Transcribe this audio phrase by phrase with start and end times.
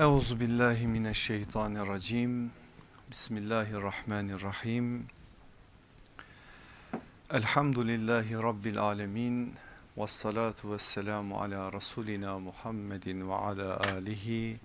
[0.00, 2.50] Euzu billahi mineşşeytanirracim.
[3.10, 5.06] Bismillahirrahmanirrahim.
[7.30, 9.54] Elhamdülillahi rabbil alamin.
[9.96, 14.56] Ves salatu vesselamu ala rasulina Muhammedin ve ala alihi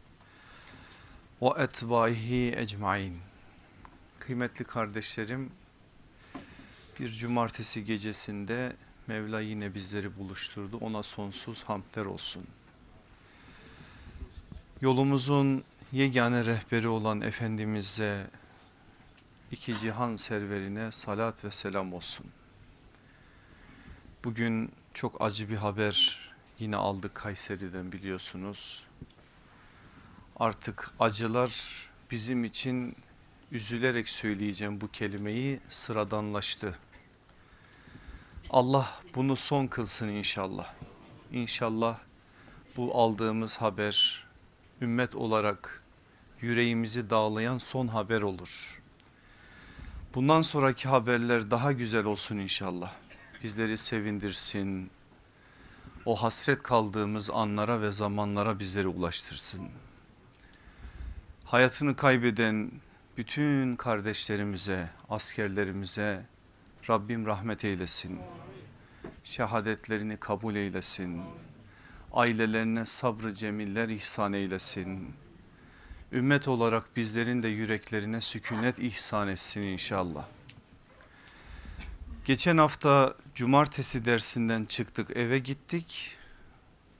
[1.42, 3.18] ve etbaihi ecmaîn.
[4.20, 5.52] Kıymetli kardeşlerim,
[7.00, 8.74] bir cumartesi gecesinde
[9.08, 10.78] Mevla yine bizleri buluşturdu.
[10.78, 12.44] Ona sonsuz hamdler olsun.
[14.82, 18.28] Yolumuzun yegane rehberi olan Efendimiz'e,
[19.52, 22.26] iki cihan serverine salat ve selam olsun.
[24.24, 26.20] Bugün çok acı bir haber
[26.60, 28.84] yine aldık Kayseri'den biliyorsunuz.
[30.36, 31.74] Artık acılar
[32.12, 32.96] bizim için
[33.52, 36.80] üzülerek söyleyeceğim bu kelimeyi sıradanlaştı.
[38.50, 40.74] Allah bunu son kılsın inşallah.
[41.32, 42.00] İnşallah
[42.78, 44.31] bu aldığımız haber
[44.82, 45.84] ümmet olarak
[46.42, 48.82] yüreğimizi dağlayan son haber olur.
[50.16, 52.92] Bundan sonraki haberler daha güzel olsun inşallah.
[53.44, 54.90] Bizleri sevindirsin.
[56.06, 59.70] O hasret kaldığımız anlara ve zamanlara bizleri ulaştırsın.
[61.46, 62.72] Hayatını kaybeden
[63.18, 66.26] bütün kardeşlerimize, askerlerimize
[66.90, 68.20] Rabbim rahmet eylesin.
[69.24, 71.22] Şehadetlerini kabul eylesin
[72.14, 75.14] ailelerine sabrı cemiller ihsan eylesin.
[76.12, 80.26] Ümmet olarak bizlerin de yüreklerine sükunet ihsan etsin inşallah.
[82.26, 86.18] Geçen hafta cumartesi dersinden çıktık eve gittik.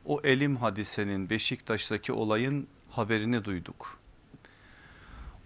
[0.06, 4.00] O elim hadisenin Beşiktaş'taki olayın haberini duyduk.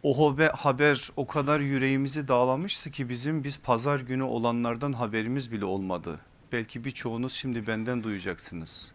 [0.04, 6.20] O haber o kadar yüreğimizi dağlamıştı ki bizim biz pazar günü olanlardan haberimiz bile olmadı.
[6.52, 8.95] Belki birçoğunuz şimdi benden duyacaksınız.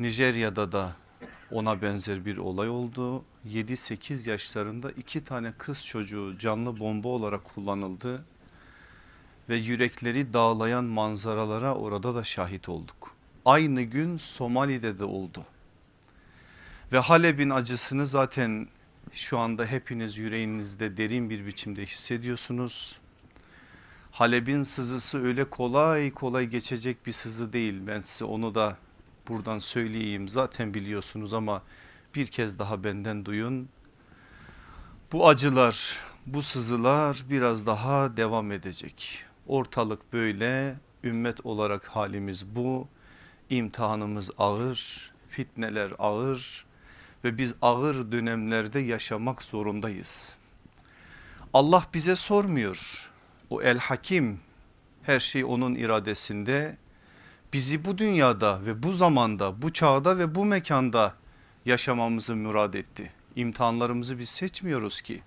[0.00, 0.92] Nijerya'da da
[1.50, 3.24] ona benzer bir olay oldu.
[3.48, 8.24] 7-8 yaşlarında iki tane kız çocuğu canlı bomba olarak kullanıldı.
[9.48, 13.14] Ve yürekleri dağlayan manzaralara orada da şahit olduk.
[13.44, 15.44] Aynı gün Somali'de de oldu.
[16.92, 18.68] Ve Halep'in acısını zaten
[19.12, 22.98] şu anda hepiniz yüreğinizde derin bir biçimde hissediyorsunuz.
[24.10, 27.74] Halep'in sızısı öyle kolay kolay geçecek bir sızı değil.
[27.86, 28.76] Ben size onu da
[29.30, 31.62] buradan söyleyeyim zaten biliyorsunuz ama
[32.14, 33.68] bir kez daha benden duyun.
[35.12, 39.24] Bu acılar, bu sızılar biraz daha devam edecek.
[39.46, 42.88] Ortalık böyle, ümmet olarak halimiz bu.
[43.50, 46.64] İmtihanımız ağır, fitneler ağır
[47.24, 50.36] ve biz ağır dönemlerde yaşamak zorundayız.
[51.54, 53.10] Allah bize sormuyor.
[53.50, 54.40] O el hakim
[55.02, 56.76] her şey onun iradesinde
[57.52, 61.14] bizi bu dünyada ve bu zamanda bu çağda ve bu mekanda
[61.64, 63.12] yaşamamızı murad etti.
[63.36, 65.22] İmtihanlarımızı biz seçmiyoruz ki.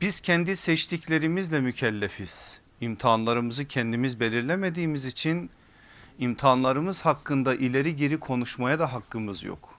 [0.00, 2.60] Biz kendi seçtiklerimizle mükellefiz.
[2.80, 5.50] İmtihanlarımızı kendimiz belirlemediğimiz için
[6.18, 9.78] imtihanlarımız hakkında ileri geri konuşmaya da hakkımız yok.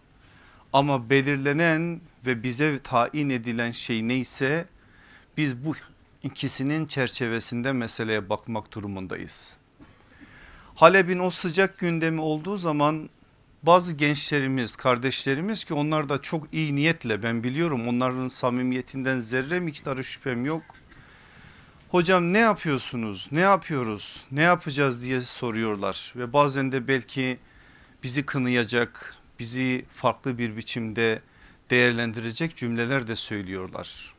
[0.73, 4.65] Ama belirlenen ve bize tayin edilen şey neyse
[5.37, 5.73] biz bu
[6.23, 9.58] ikisinin çerçevesinde meseleye bakmak durumundayız.
[10.79, 13.09] Halep'in o sıcak gündemi olduğu zaman
[13.63, 20.03] bazı gençlerimiz kardeşlerimiz ki onlar da çok iyi niyetle ben biliyorum onların samimiyetinden zerre miktarı
[20.03, 20.63] şüphem yok.
[21.89, 27.37] Hocam ne yapıyorsunuz ne yapıyoruz ne yapacağız diye soruyorlar ve bazen de belki
[28.03, 31.21] bizi kınayacak bizi farklı bir biçimde
[31.69, 34.13] değerlendirecek cümleler de söylüyorlar.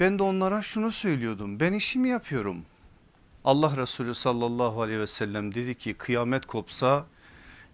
[0.00, 2.64] Ben de onlara şunu söylüyordum ben işimi yapıyorum
[3.44, 7.06] Allah Resulü sallallahu aleyhi ve sellem dedi ki kıyamet kopsa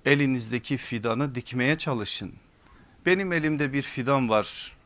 [0.05, 2.33] elinizdeki fidanı dikmeye çalışın.
[3.07, 4.77] Benim elimde bir fidan var.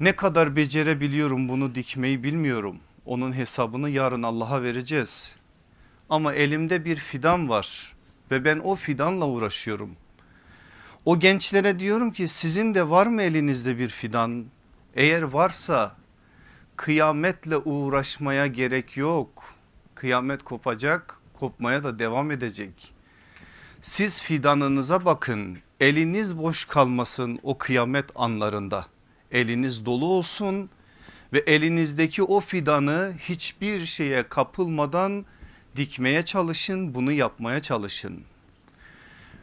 [0.00, 2.78] Ne kadar becerebiliyorum bunu dikmeyi bilmiyorum.
[3.06, 5.36] Onun hesabını yarın Allah'a vereceğiz.
[6.10, 7.94] Ama elimde bir fidan var
[8.30, 9.90] ve ben o fidanla uğraşıyorum.
[11.04, 14.44] O gençlere diyorum ki sizin de var mı elinizde bir fidan?
[14.94, 15.96] Eğer varsa
[16.76, 19.59] kıyametle uğraşmaya gerek yok
[20.00, 22.94] kıyamet kopacak kopmaya da devam edecek.
[23.82, 28.86] Siz fidanınıza bakın eliniz boş kalmasın o kıyamet anlarında
[29.32, 30.70] eliniz dolu olsun
[31.32, 35.24] ve elinizdeki o fidanı hiçbir şeye kapılmadan
[35.76, 38.24] dikmeye çalışın bunu yapmaya çalışın.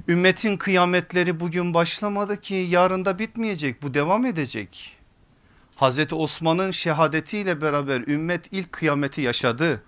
[0.07, 4.98] Ümmetin kıyametleri bugün başlamadı ki yarın da bitmeyecek bu devam edecek.
[5.75, 9.83] Hazreti Osman'ın şehadetiyle beraber ümmet ilk kıyameti yaşadı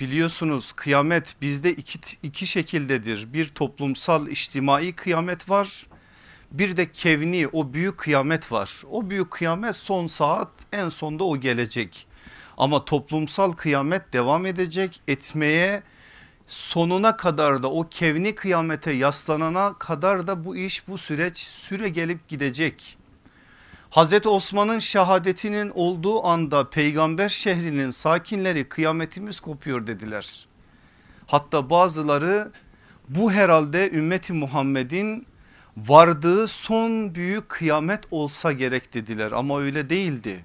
[0.00, 3.32] biliyorsunuz kıyamet bizde iki, iki şekildedir.
[3.32, 5.86] Bir toplumsal içtimai kıyamet var.
[6.52, 8.82] Bir de kevni o büyük kıyamet var.
[8.90, 12.06] O büyük kıyamet son saat en sonda o gelecek.
[12.56, 15.82] Ama toplumsal kıyamet devam edecek etmeye
[16.46, 22.28] sonuna kadar da o kevni kıyamete yaslanana kadar da bu iş bu süreç süre gelip
[22.28, 22.99] gidecek.
[23.90, 30.46] Hazreti Osman'ın şehadetinin olduğu anda peygamber şehrinin sakinleri kıyametimiz kopuyor dediler.
[31.26, 32.52] Hatta bazıları
[33.08, 35.26] bu herhalde ümmeti Muhammed'in
[35.76, 40.44] vardığı son büyük kıyamet olsa gerek dediler ama öyle değildi.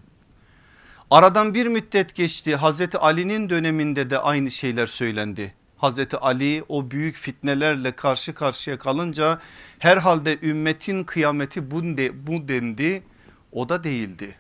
[1.12, 5.54] Aradan bir müddet geçti Hazreti Ali'nin döneminde de aynı şeyler söylendi.
[5.78, 9.40] Hazreti Ali o büyük fitnelerle karşı karşıya kalınca
[9.80, 11.82] herhalde ümmetin kıyameti bu,
[12.28, 13.04] bu dendi
[13.56, 14.36] o da değildi.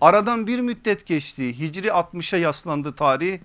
[0.00, 3.38] Aradan bir müddet geçti Hicri 60'a yaslandı tarih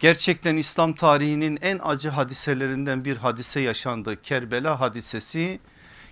[0.00, 5.60] gerçekten İslam tarihinin en acı hadiselerinden bir hadise yaşandı Kerbela hadisesi.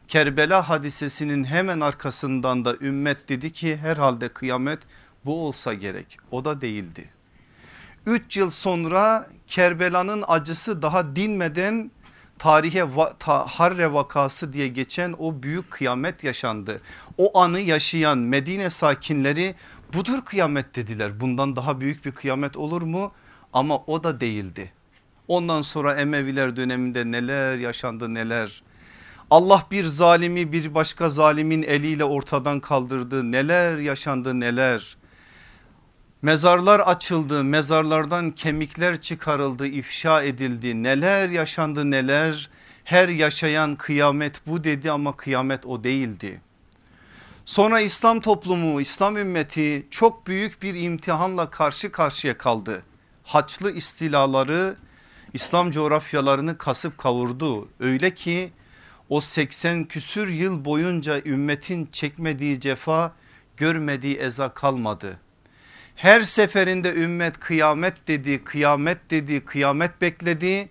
[0.09, 4.79] Kerbela hadisesinin hemen arkasından da ümmet dedi ki herhalde kıyamet
[5.25, 7.11] bu olsa gerek o da değildi.
[8.07, 11.91] 3 yıl sonra Kerbela'nın acısı daha dinmeden
[12.41, 12.87] tarihe
[13.19, 16.81] ta, Harre vakası diye geçen o büyük kıyamet yaşandı.
[17.19, 19.55] O anı yaşayan Medine sakinleri
[19.95, 21.21] budur kıyamet dediler.
[21.21, 23.13] Bundan daha büyük bir kıyamet olur mu?
[23.53, 24.73] Ama o da değildi.
[25.29, 28.63] Ondan sonra Emeviler döneminde neler yaşandı neler.
[29.31, 33.33] Allah bir zalimi bir başka zalimin eliyle ortadan kaldırdı.
[33.33, 34.97] Neler yaşandı neler.
[36.23, 40.83] Mezarlar açıldı, mezarlardan kemikler çıkarıldı, ifşa edildi.
[40.83, 42.51] Neler yaşandı neler.
[42.85, 46.41] Her yaşayan kıyamet bu dedi ama kıyamet o değildi.
[47.45, 52.83] Sonra İslam toplumu, İslam ümmeti çok büyük bir imtihanla karşı karşıya kaldı.
[53.25, 54.77] Haçlı istilaları
[55.33, 57.69] İslam coğrafyalarını kasıp kavurdu.
[57.81, 58.53] Öyle ki
[59.09, 63.13] o 80 küsür yıl boyunca ümmetin çekmediği cefa,
[63.57, 65.21] görmediği eza kalmadı.
[66.01, 70.69] Her seferinde ümmet kıyamet dedi, kıyamet dedi, kıyamet bekledi.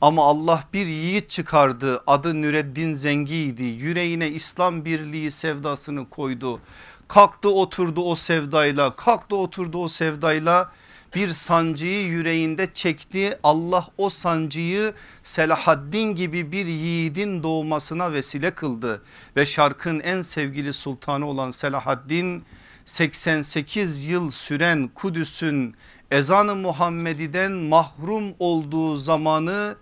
[0.00, 6.60] Ama Allah bir yiğit çıkardı adı Nüreddin Zengi'ydi yüreğine İslam birliği sevdasını koydu.
[7.08, 10.72] Kalktı oturdu o sevdayla kalktı oturdu o sevdayla
[11.14, 13.38] bir sancıyı yüreğinde çekti.
[13.42, 19.02] Allah o sancıyı Selahaddin gibi bir yiğidin doğmasına vesile kıldı.
[19.36, 22.44] Ve şarkın en sevgili sultanı olan Selahaddin
[22.84, 25.74] 88 yıl süren Kudüs'ün
[26.10, 29.76] ezanı Muhammedi'den mahrum olduğu zamanı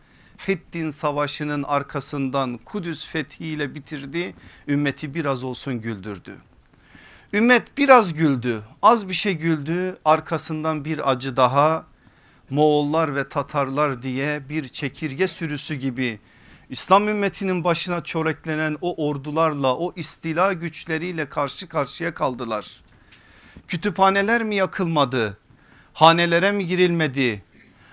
[0.49, 4.35] Hittin savaşının arkasından Kudüs fethiyle bitirdi.
[4.69, 6.37] Ümmeti biraz olsun güldürdü.
[7.33, 11.87] Ümmet biraz güldü az bir şey güldü arkasından bir acı daha
[12.51, 16.21] Moğollar ve Tatarlar diye bir çekirge sürüsü gibi
[16.71, 22.82] İslam ümmetinin başına çöreklenen o ordularla o istila güçleriyle karşı karşıya kaldılar.
[23.69, 25.39] Kütüphaneler mi yakılmadı?
[25.93, 27.43] Hanelere mi girilmedi?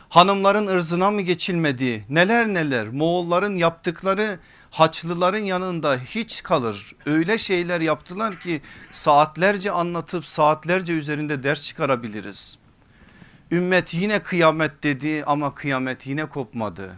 [0.09, 2.05] Hanımların ırzına mı geçilmedi?
[2.09, 4.39] Neler neler Moğolların yaptıkları
[4.71, 6.95] Haçlıların yanında hiç kalır.
[7.05, 8.61] Öyle şeyler yaptılar ki
[8.91, 12.57] saatlerce anlatıp saatlerce üzerinde ders çıkarabiliriz.
[13.51, 16.95] Ümmet yine kıyamet dedi ama kıyamet yine kopmadı.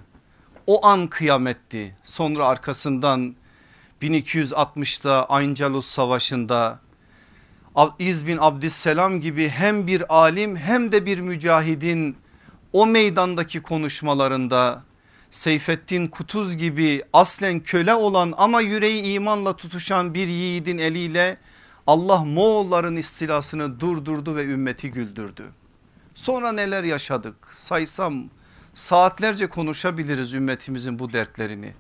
[0.68, 1.96] O an kıyametti.
[2.04, 3.36] Sonra arkasından
[4.02, 6.80] 1260'da Ayncalut Savaşı'nda
[8.00, 12.18] İz bin Abdüsselam gibi hem bir alim hem de bir mücahidin
[12.74, 14.84] o meydandaki konuşmalarında
[15.30, 21.38] Seyfettin Kutuz gibi aslen köle olan ama yüreği imanla tutuşan bir yiğidin eliyle
[21.88, 25.44] Allah Moğolların istilasını durdurdu ve ümmeti güldürdü.
[26.16, 28.24] Sonra neler yaşadık saysam
[28.74, 31.74] saatlerce konuşabiliriz ümmetimizin bu dertlerini.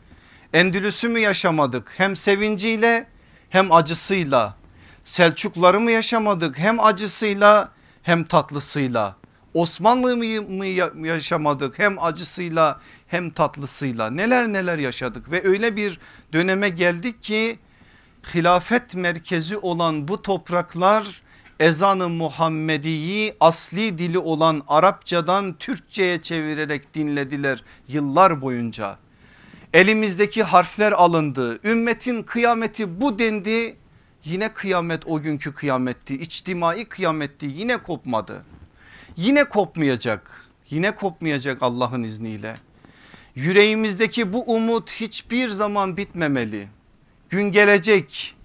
[0.53, 3.07] Endülüs'ü mü yaşamadık hem sevinciyle
[3.49, 4.60] hem acısıyla
[5.03, 6.59] Selçukları mı yaşamadık?
[6.59, 7.71] Hem acısıyla
[8.03, 9.15] hem tatlısıyla.
[9.53, 10.65] Osmanlı mı
[11.07, 11.79] yaşamadık?
[11.79, 14.09] Hem acısıyla hem tatlısıyla.
[14.09, 15.31] Neler neler yaşadık?
[15.31, 15.99] Ve öyle bir
[16.33, 17.59] döneme geldik ki
[18.33, 21.21] hilafet merkezi olan bu topraklar
[21.59, 28.97] ezanı Muhammediyi asli dili olan Arapçadan Türkçe'ye çevirerek dinlediler yıllar boyunca.
[29.73, 31.59] Elimizdeki harfler alındı.
[31.63, 33.80] Ümmetin kıyameti bu dendi
[34.25, 36.15] Yine kıyamet o günkü kıyametti.
[36.15, 37.45] İçtimai kıyametti.
[37.45, 38.45] Yine kopmadı.
[39.17, 40.45] Yine kopmayacak.
[40.69, 42.57] Yine kopmayacak Allah'ın izniyle.
[43.35, 46.67] Yüreğimizdeki bu umut hiçbir zaman bitmemeli.
[47.29, 48.35] Gün gelecek.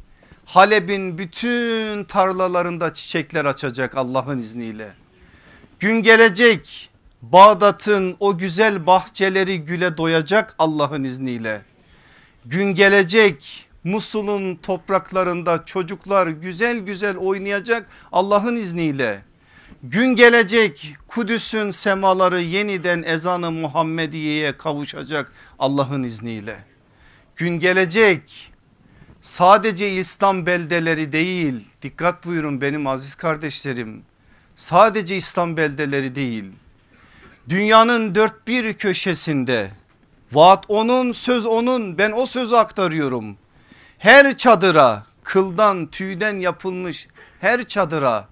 [0.44, 4.94] Halep'in bütün tarlalarında çiçekler açacak Allah'ın izniyle.
[5.80, 6.90] Gün gelecek.
[7.22, 11.62] Bağdat'ın o güzel bahçeleri güle doyacak Allah'ın izniyle.
[12.44, 19.22] Gün gelecek Musul'un topraklarında çocuklar güzel güzel oynayacak Allah'ın izniyle.
[19.82, 26.56] Gün gelecek Kudüs'ün semaları yeniden ezanı Muhammediye'ye kavuşacak Allah'ın izniyle.
[27.36, 28.52] Gün gelecek
[29.20, 34.02] sadece İslam beldeleri değil dikkat buyurun benim aziz kardeşlerim
[34.56, 36.44] sadece İslam beldeleri değil
[37.48, 39.70] dünyanın dört bir köşesinde
[40.32, 43.36] vaat onun söz onun ben o sözü aktarıyorum
[44.06, 47.08] her çadıra kıldan tüyden yapılmış
[47.40, 48.28] her çadıra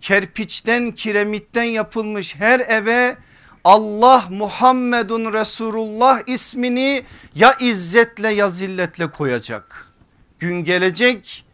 [0.00, 3.16] kerpiçten kiremitten yapılmış her eve
[3.64, 7.02] Allah Muhammedun Resulullah ismini
[7.34, 9.92] ya izzetle ya zilletle koyacak.
[10.38, 11.44] Gün gelecek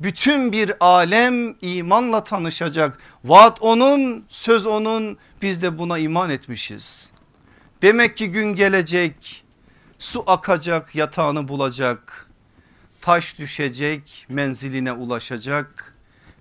[0.00, 2.98] bütün bir alem imanla tanışacak.
[3.24, 7.10] Vaat onun söz onun biz de buna iman etmişiz.
[7.82, 9.44] Demek ki gün gelecek
[9.98, 12.27] su akacak yatağını bulacak.
[13.00, 15.94] Taş düşecek menziline ulaşacak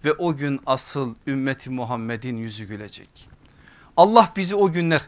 [0.05, 3.29] ve o gün asıl ümmeti Muhammed'in yüzü gülecek.
[3.97, 5.01] Allah bizi o günler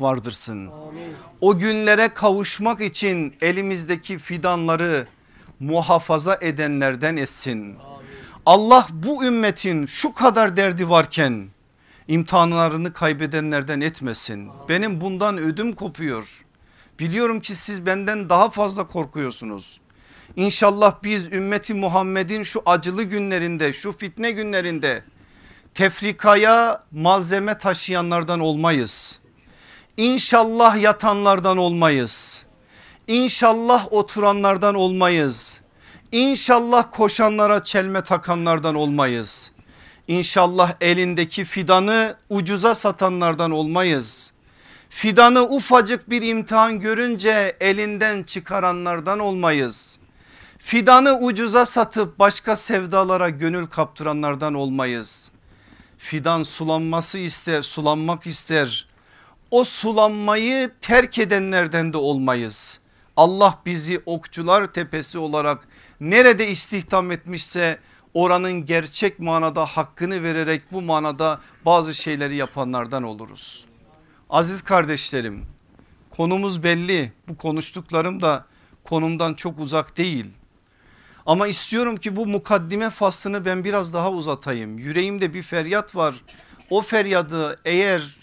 [0.00, 0.66] vardırsın.
[0.66, 1.14] Amin.
[1.40, 5.06] O günlere kavuşmak için elimizdeki fidanları
[5.60, 7.58] muhafaza edenlerden etsin.
[7.60, 7.76] Amin.
[8.46, 11.48] Allah bu ümmetin şu kadar derdi varken
[12.08, 14.48] imtihanlarını kaybedenlerden etmesin.
[14.48, 14.68] Amin.
[14.68, 16.44] Benim bundan ödüm kopuyor.
[16.98, 19.80] Biliyorum ki siz benden daha fazla korkuyorsunuz.
[20.36, 25.04] İnşallah biz ümmeti Muhammed'in şu acılı günlerinde şu fitne günlerinde
[25.74, 29.18] tefrikaya malzeme taşıyanlardan olmayız.
[29.96, 32.44] İnşallah yatanlardan olmayız.
[33.06, 35.60] İnşallah oturanlardan olmayız.
[36.12, 39.52] İnşallah koşanlara çelme takanlardan olmayız.
[40.08, 44.32] İnşallah elindeki fidanı ucuza satanlardan olmayız.
[44.90, 49.98] Fidanı ufacık bir imtihan görünce elinden çıkaranlardan olmayız.
[50.66, 55.30] Fidanı ucuza satıp başka sevdalara gönül kaptıranlardan olmayız.
[55.98, 58.88] Fidan sulanması ister, sulanmak ister.
[59.50, 62.80] O sulanmayı terk edenlerden de olmayız.
[63.16, 65.68] Allah bizi okçular tepesi olarak
[66.00, 67.78] nerede istihdam etmişse
[68.14, 73.64] oranın gerçek manada hakkını vererek bu manada bazı şeyleri yapanlardan oluruz.
[74.30, 75.44] Aziz kardeşlerim
[76.10, 78.46] konumuz belli bu konuştuklarım da
[78.84, 80.26] konumdan çok uzak değil.
[81.26, 84.78] Ama istiyorum ki bu mukaddime faslını ben biraz daha uzatayım.
[84.78, 86.14] Yüreğimde bir feryat var.
[86.70, 88.16] O feryadı eğer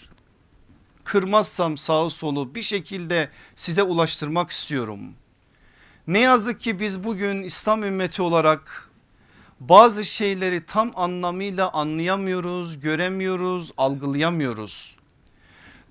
[1.04, 5.00] kırmazsam sağı solu bir şekilde size ulaştırmak istiyorum.
[6.06, 8.90] Ne yazık ki biz bugün İslam ümmeti olarak
[9.60, 14.96] bazı şeyleri tam anlamıyla anlayamıyoruz, göremiyoruz, algılayamıyoruz.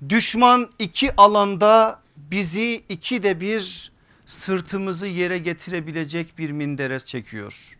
[0.09, 3.92] Düşman iki alanda bizi iki de bir
[4.33, 7.77] sırtımızı yere getirebilecek bir minderes çekiyor.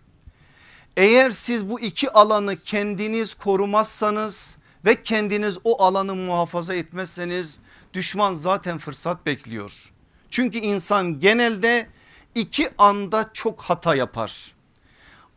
[0.98, 7.60] Eğer siz bu iki alanı kendiniz korumazsanız ve kendiniz o alanı muhafaza etmezseniz
[7.94, 9.94] düşman zaten fırsat bekliyor.
[10.30, 11.90] Çünkü insan genelde
[12.36, 14.56] iki anda çok hata yapar.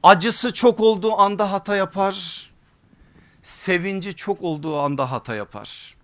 [0.02, 2.50] Acısı çok olduğu anda hata yapar.
[3.42, 5.95] Sevinci çok olduğu anda hata yapar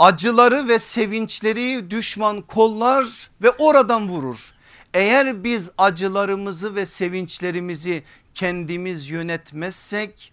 [0.00, 4.50] acıları ve sevinçleri düşman kollar ve oradan vurur.
[4.94, 8.02] Eğer biz acılarımızı ve sevinçlerimizi
[8.34, 10.32] kendimiz yönetmezsek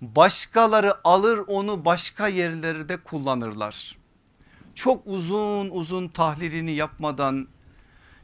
[0.00, 3.98] başkaları alır onu başka yerlerde kullanırlar.
[4.74, 7.48] Çok uzun uzun tahlilini yapmadan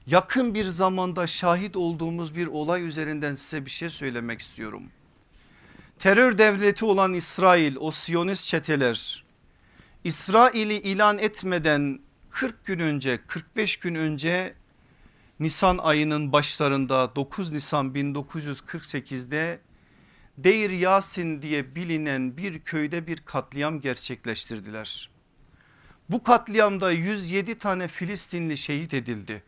[0.07, 4.83] yakın bir zamanda şahit olduğumuz bir olay üzerinden size bir şey söylemek istiyorum.
[5.99, 9.30] Terör devleti olan İsrail o Siyonist çeteler
[10.05, 14.55] İsrail'i ilan etmeden 40 gün önce 45 gün önce
[15.41, 19.61] Nisan ayının başlarında 9 Nisan 1948'de
[20.39, 25.11] Deir Yasin diye bilinen bir köyde bir katliam gerçekleştirdiler.
[26.09, 29.43] Bu katliamda 107 tane Filistinli şehit edildi.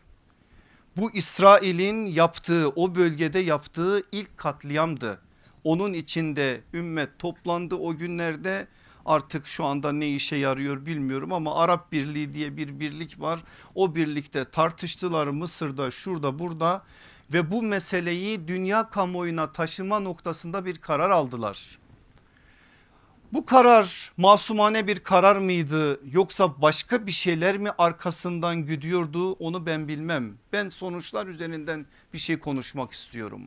[0.97, 5.21] Bu İsrail'in yaptığı o bölgede yaptığı ilk katliamdı.
[5.63, 8.67] Onun içinde ümmet toplandı o günlerde
[9.05, 13.43] artık şu anda ne işe yarıyor bilmiyorum ama Arap Birliği diye bir birlik var.
[13.75, 16.83] O birlikte tartıştılar Mısır'da şurada burada
[17.33, 21.79] ve bu meseleyi dünya kamuoyuna taşıma noktasında bir karar aldılar.
[23.33, 29.87] Bu karar masumane bir karar mıydı yoksa başka bir şeyler mi arkasından güdüyordu onu ben
[29.87, 30.37] bilmem.
[30.53, 33.41] Ben sonuçlar üzerinden bir şey konuşmak istiyorum.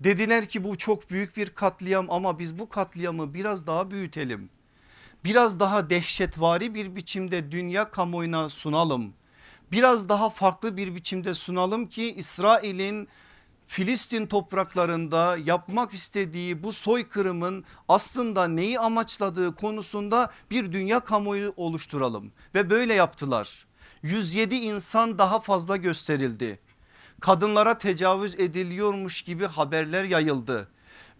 [0.00, 4.50] Dediler ki bu çok büyük bir katliam ama biz bu katliamı biraz daha büyütelim
[5.26, 9.14] biraz daha dehşetvari bir biçimde dünya kamuoyuna sunalım.
[9.72, 13.08] Biraz daha farklı bir biçimde sunalım ki İsrail'in
[13.66, 22.70] Filistin topraklarında yapmak istediği bu soykırımın aslında neyi amaçladığı konusunda bir dünya kamuoyu oluşturalım ve
[22.70, 23.66] böyle yaptılar.
[24.02, 26.58] 107 insan daha fazla gösterildi.
[27.20, 30.68] Kadınlara tecavüz ediliyormuş gibi haberler yayıldı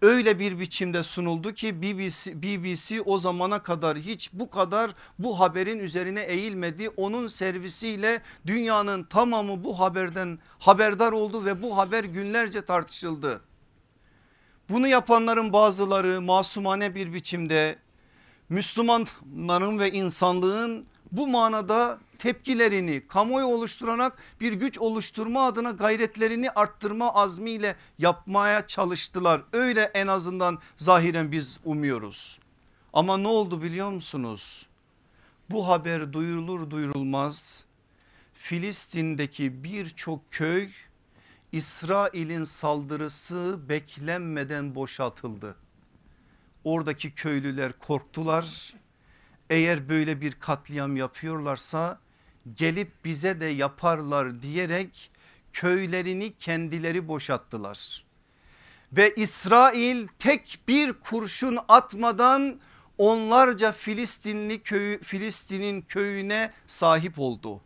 [0.03, 5.79] öyle bir biçimde sunuldu ki BBC, BBC o zamana kadar hiç bu kadar bu haberin
[5.79, 6.89] üzerine eğilmedi.
[6.89, 13.41] Onun servisiyle dünyanın tamamı bu haberden haberdar oldu ve bu haber günlerce tartışıldı.
[14.69, 17.79] Bunu yapanların bazıları masumane bir biçimde
[18.49, 27.77] Müslümanların ve insanlığın bu manada tepkilerini kamuoyu oluşturarak bir güç oluşturma adına gayretlerini arttırma azmiyle
[27.99, 29.43] yapmaya çalıştılar.
[29.53, 32.39] Öyle en azından zahiren biz umuyoruz.
[32.93, 34.67] Ama ne oldu biliyor musunuz?
[35.51, 37.65] Bu haber duyurulur duyurulmaz
[38.35, 40.71] Filistin'deki birçok köy
[41.53, 45.57] İsrail'in saldırısı beklenmeden boşaltıldı.
[46.65, 48.75] Oradaki köylüler korktular.
[49.51, 52.01] Eğer böyle bir katliam yapıyorlarsa
[52.55, 55.11] gelip bize de yaparlar diyerek
[55.53, 58.05] köylerini kendileri boşalttılar.
[58.93, 62.61] Ve İsrail tek bir kurşun atmadan
[62.99, 67.61] onlarca Filistinli köyü Filistin'in köyüne sahip oldu.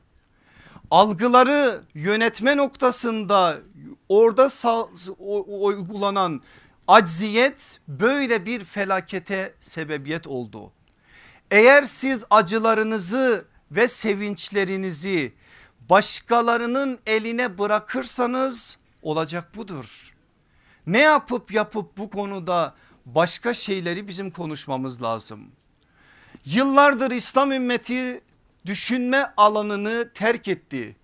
[0.91, 3.59] Algıları yönetme noktasında
[4.09, 4.49] orada
[5.49, 6.43] uygulanan
[6.89, 10.73] acziyet böyle bir felakete sebebiyet oldu.
[11.51, 15.33] Eğer siz acılarınızı ve sevinçlerinizi
[15.91, 20.15] başkalarının eline bırakırsanız olacak budur.
[20.87, 22.75] Ne yapıp yapıp bu konuda
[23.07, 25.49] başka şeyleri bizim konuşmamız lazım.
[26.45, 28.21] Yıllardır İslam ümmeti
[28.67, 30.97] düşünme alanını terk etti.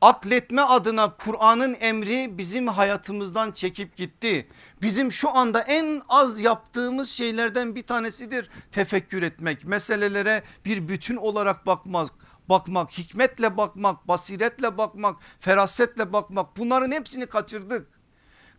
[0.00, 4.48] Akletme adına Kur'an'ın emri bizim hayatımızdan çekip gitti.
[4.82, 9.64] Bizim şu anda en az yaptığımız şeylerden bir tanesidir tefekkür etmek.
[9.64, 12.10] Meselelere bir bütün olarak bakmak,
[12.48, 17.97] bakmak, hikmetle bakmak, basiretle bakmak, ferasetle bakmak bunların hepsini kaçırdık.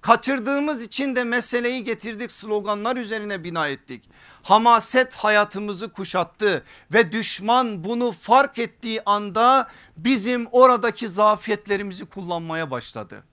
[0.01, 4.09] Kaçırdığımız için de meseleyi getirdik sloganlar üzerine bina ettik.
[4.43, 13.23] Hamaset hayatımızı kuşattı ve düşman bunu fark ettiği anda bizim oradaki zafiyetlerimizi kullanmaya başladı.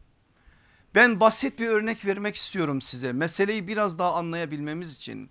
[0.94, 5.30] Ben basit bir örnek vermek istiyorum size meseleyi biraz daha anlayabilmemiz için.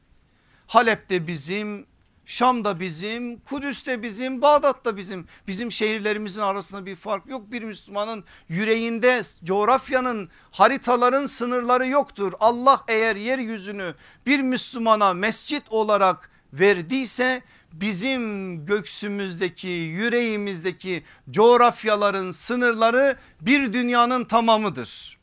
[0.68, 1.86] Halep'te bizim
[2.26, 5.28] Şam da bizim, Kudüs de bizim, Bağdat da bizim.
[5.48, 7.52] Bizim şehirlerimizin arasında bir fark yok.
[7.52, 12.34] Bir Müslümanın yüreğinde coğrafyanın haritaların sınırları yoktur.
[12.40, 24.26] Allah eğer yeryüzünü bir Müslümana mescit olarak verdiyse bizim göksümüzdeki yüreğimizdeki coğrafyaların sınırları bir dünyanın
[24.26, 25.18] tamamıdır.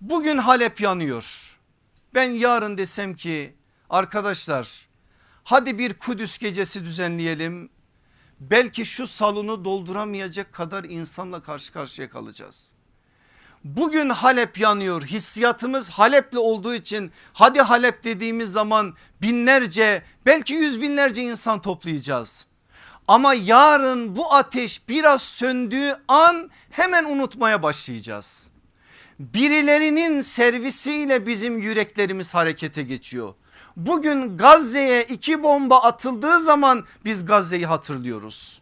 [0.00, 1.56] Bugün Halep yanıyor.
[2.14, 3.54] Ben yarın desem ki
[3.90, 4.89] arkadaşlar
[5.50, 7.70] Hadi bir Kudüs gecesi düzenleyelim.
[8.40, 12.72] Belki şu salonu dolduramayacak kadar insanla karşı karşıya kalacağız.
[13.64, 21.22] Bugün Halep yanıyor hissiyatımız Halep'li olduğu için hadi Halep dediğimiz zaman binlerce belki yüz binlerce
[21.22, 22.46] insan toplayacağız.
[23.08, 28.50] Ama yarın bu ateş biraz söndüğü an hemen unutmaya başlayacağız.
[29.18, 33.34] Birilerinin servisiyle bizim yüreklerimiz harekete geçiyor.
[33.86, 38.60] Bugün Gazze'ye iki bomba atıldığı zaman biz Gazze'yi hatırlıyoruz.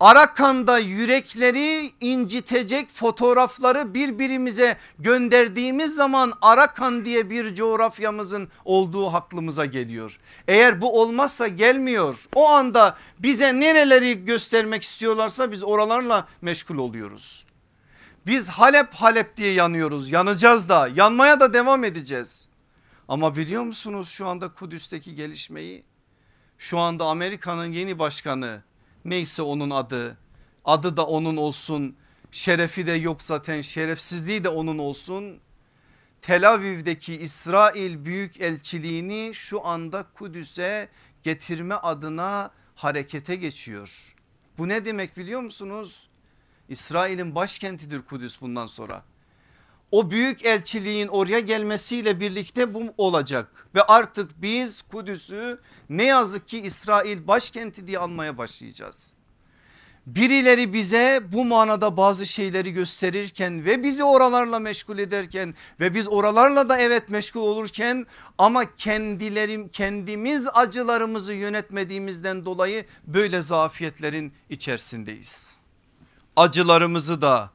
[0.00, 10.18] Arakan'da yürekleri incitecek fotoğrafları birbirimize gönderdiğimiz zaman Arakan diye bir coğrafyamızın olduğu aklımıza geliyor.
[10.48, 12.28] Eğer bu olmazsa gelmiyor.
[12.34, 17.44] O anda bize nereleri göstermek istiyorlarsa biz oralarla meşgul oluyoruz.
[18.26, 22.51] Biz Halep Halep diye yanıyoruz yanacağız da yanmaya da devam edeceğiz.
[23.12, 25.84] Ama biliyor musunuz şu anda Kudüs'teki gelişmeyi?
[26.58, 28.62] Şu anda Amerika'nın yeni başkanı
[29.04, 30.18] neyse onun adı
[30.64, 31.96] adı da onun olsun
[32.30, 35.40] şerefi de yok zaten şerefsizliği de onun olsun.
[36.22, 40.88] Tel Aviv'deki İsrail büyük elçiliğini şu anda Kudüs'e
[41.22, 44.14] getirme adına harekete geçiyor.
[44.58, 46.08] Bu ne demek biliyor musunuz?
[46.68, 49.04] İsrail'in başkentidir Kudüs bundan sonra
[49.92, 55.58] o büyük elçiliğin oraya gelmesiyle birlikte bu olacak ve artık biz Kudüs'ü
[55.90, 59.14] ne yazık ki İsrail başkenti diye anmaya başlayacağız.
[60.06, 66.68] Birileri bize bu manada bazı şeyleri gösterirken ve bizi oralarla meşgul ederken ve biz oralarla
[66.68, 68.06] da evet meşgul olurken
[68.38, 75.56] ama kendilerim kendimiz acılarımızı yönetmediğimizden dolayı böyle zafiyetlerin içerisindeyiz.
[76.36, 77.50] Acılarımızı da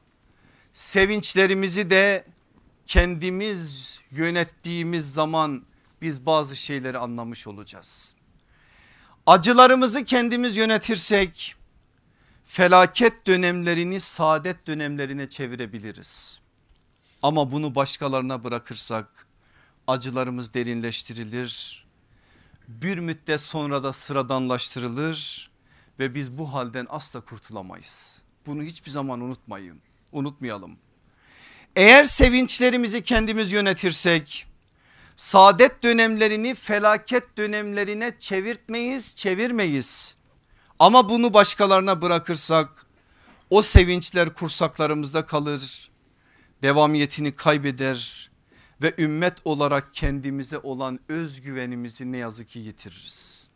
[0.78, 2.24] sevinçlerimizi de
[2.86, 5.64] kendimiz yönettiğimiz zaman
[6.02, 8.14] biz bazı şeyleri anlamış olacağız.
[9.26, 11.54] Acılarımızı kendimiz yönetirsek
[12.44, 16.40] felaket dönemlerini saadet dönemlerine çevirebiliriz.
[17.22, 19.26] Ama bunu başkalarına bırakırsak
[19.86, 21.84] acılarımız derinleştirilir.
[22.68, 25.50] Bir müddet sonra da sıradanlaştırılır
[25.98, 28.22] ve biz bu halden asla kurtulamayız.
[28.46, 29.87] Bunu hiçbir zaman unutmayın.
[30.12, 30.76] Unutmayalım.
[31.76, 34.46] Eğer sevinçlerimizi kendimiz yönetirsek
[35.16, 40.14] saadet dönemlerini felaket dönemlerine çevirtmeyiz, çevirmeyiz.
[40.78, 42.86] Ama bunu başkalarına bırakırsak
[43.50, 45.90] o sevinçler kursaklarımızda kalır.
[46.62, 48.30] Devamiyetini kaybeder
[48.82, 53.48] ve ümmet olarak kendimize olan özgüvenimizi ne yazık ki yitiririz.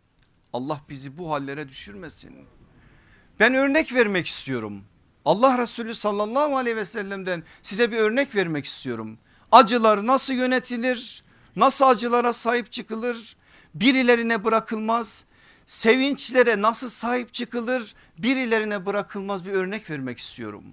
[0.52, 2.34] Allah bizi bu hallere düşürmesin.
[3.40, 4.84] Ben örnek vermek istiyorum.
[5.24, 9.18] Allah Resulü sallallahu aleyhi ve sellem'den size bir örnek vermek istiyorum.
[9.52, 11.24] Acılar nasıl yönetilir?
[11.56, 13.36] Nasıl acılara sahip çıkılır?
[13.74, 15.24] Birilerine bırakılmaz.
[15.66, 17.94] Sevinçlere nasıl sahip çıkılır?
[18.18, 20.64] Birilerine bırakılmaz bir örnek vermek istiyorum.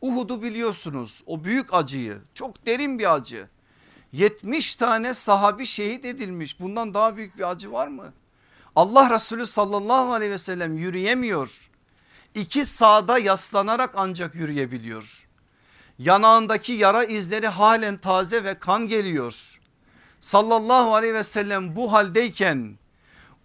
[0.00, 3.48] Uhud'u biliyorsunuz o büyük acıyı çok derin bir acı.
[4.12, 8.12] 70 tane sahabi şehit edilmiş bundan daha büyük bir acı var mı?
[8.76, 11.70] Allah Resulü sallallahu aleyhi ve sellem yürüyemiyor.
[12.34, 15.28] İki sağda yaslanarak ancak yürüyebiliyor.
[15.98, 19.60] Yanağındaki yara izleri halen taze ve kan geliyor.
[20.20, 22.78] Sallallahu aleyhi ve sellem bu haldeyken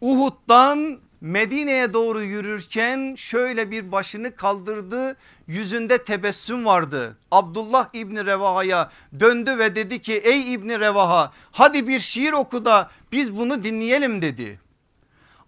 [0.02, 5.15] Uhud'dan Medine'ye doğru yürürken şöyle bir başını kaldırdı
[5.48, 7.17] yüzünde tebessüm vardı.
[7.32, 12.89] Abdullah İbni Revaha'ya döndü ve dedi ki ey İbni Revaha hadi bir şiir oku da
[13.12, 14.60] biz bunu dinleyelim dedi.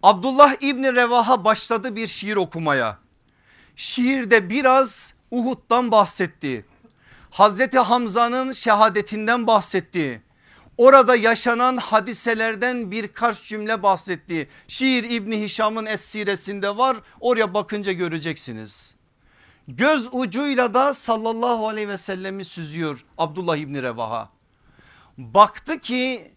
[0.04, 3.05] Abdullah İbni Revaha başladı bir şiir okumaya.
[3.76, 6.66] Şiirde biraz Uhud'dan bahsetti.
[7.30, 10.22] Hazreti Hamza'nın şehadetinden bahsetti.
[10.78, 14.48] Orada yaşanan hadiselerden birkaç cümle bahsetti.
[14.68, 18.96] Şiir İbni Hişam'ın Essiresinde var oraya bakınca göreceksiniz.
[19.68, 24.30] Göz ucuyla da sallallahu aleyhi ve sellemi süzüyor Abdullah İbni Revaha.
[25.18, 26.32] Baktı ki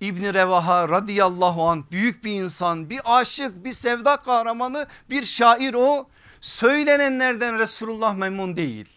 [0.00, 6.08] İbni Revaha radıyallahu an büyük bir insan bir aşık bir sevda kahramanı bir şair o
[6.44, 8.88] söylenenlerden Resulullah memnun değil.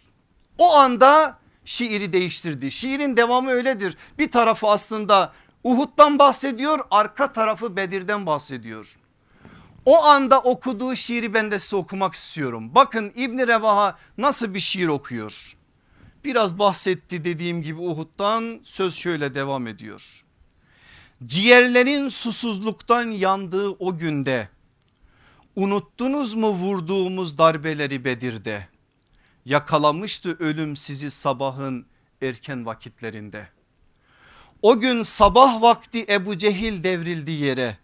[0.58, 2.70] O anda şiiri değiştirdi.
[2.70, 3.96] Şiirin devamı öyledir.
[4.18, 5.32] Bir tarafı aslında
[5.64, 8.98] Uhud'dan bahsediyor arka tarafı Bedir'den bahsediyor.
[9.84, 12.74] O anda okuduğu şiiri ben de size okumak istiyorum.
[12.74, 15.56] Bakın İbni Revaha nasıl bir şiir okuyor.
[16.24, 20.24] Biraz bahsetti dediğim gibi Uhud'dan söz şöyle devam ediyor.
[21.26, 24.48] Ciğerlerin susuzluktan yandığı o günde
[25.58, 28.68] unuttunuz mu vurduğumuz darbeleri Bedir'de?
[29.48, 31.86] yakalamıştı ölüm sizi sabahın
[32.22, 33.48] erken vakitlerinde.
[34.62, 37.78] O gün sabah vakti Ebu Cehil devrildi yere.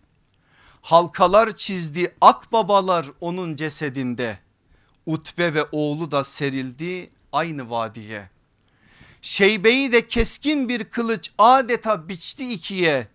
[0.83, 4.39] Halkalar çizdi akbabalar onun cesedinde.
[5.07, 8.31] Utbe ve oğlu da serildi aynı vadiye.
[9.23, 13.09] Şeybeyi de keskin bir kılıç adeta biçti ikiye.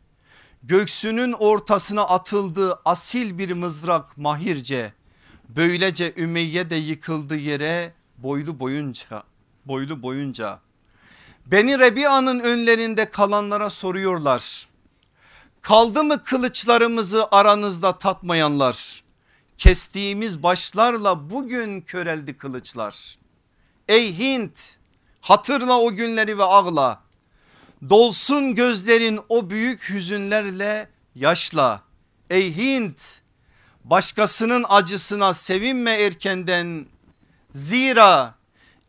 [0.63, 4.93] Göksünün ortasına atıldı asil bir mızrak mahirce.
[5.49, 9.23] Böylece Ümeyye de yıkıldı yere boylu boyunca
[9.65, 10.59] boylu boyunca
[11.45, 14.67] Beni Rebia'nın önlerinde kalanlara soruyorlar.
[15.61, 19.03] Kaldı mı kılıçlarımızı aranızda tatmayanlar?
[19.57, 23.17] Kestiğimiz başlarla bugün köreldi kılıçlar.
[23.87, 24.77] Ey Hint
[25.21, 27.01] hatırla o günleri ve ağla.
[27.89, 31.83] Dolsun gözlerin o büyük hüzünlerle yaşla.
[32.29, 33.21] Ey Hint
[33.83, 36.85] başkasının acısına sevinme erkenden
[37.53, 38.35] Zira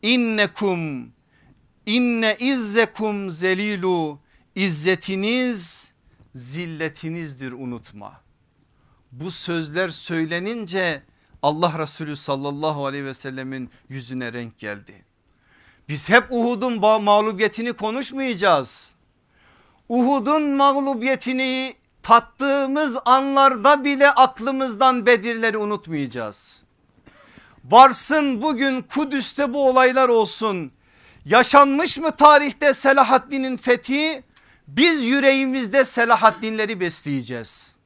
[0.03, 1.13] innekum
[1.87, 4.19] inne izzekum zelilu
[4.55, 5.93] izzetiniz
[6.35, 8.21] zilletinizdir unutma.
[9.13, 11.03] Bu sözler söylenince
[11.43, 15.05] Allah Resulü sallallahu aleyhi ve sellemin yüzüne renk geldi.
[15.91, 18.95] Biz hep Uhud'un mağlubiyetini konuşmayacağız.
[19.89, 26.65] Uhud'un mağlubiyetini tattığımız anlarda bile aklımızdan Bedirleri unutmayacağız.
[27.65, 30.73] Varsın bugün Kudüs'te bu olaylar olsun.
[31.25, 34.25] Yaşanmış mı tarihte Selahaddin'in fethi?
[34.69, 37.77] Biz yüreğimizde Selahaddinleri besleyeceğiz.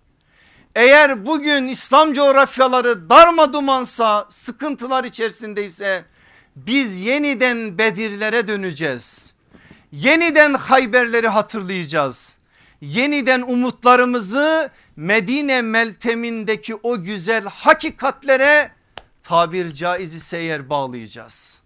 [0.75, 6.05] Eğer bugün İslam coğrafyaları darma dumansa sıkıntılar içerisindeyse
[6.57, 9.35] biz yeniden Bedirlere döneceğiz.
[9.93, 12.39] Yeniden Hayberleri hatırlayacağız.
[12.81, 18.71] Yeniden umutlarımızı Medine meltemindeki o güzel hakikatlere
[19.23, 21.63] tabir caiz ise eğer bağlayacağız.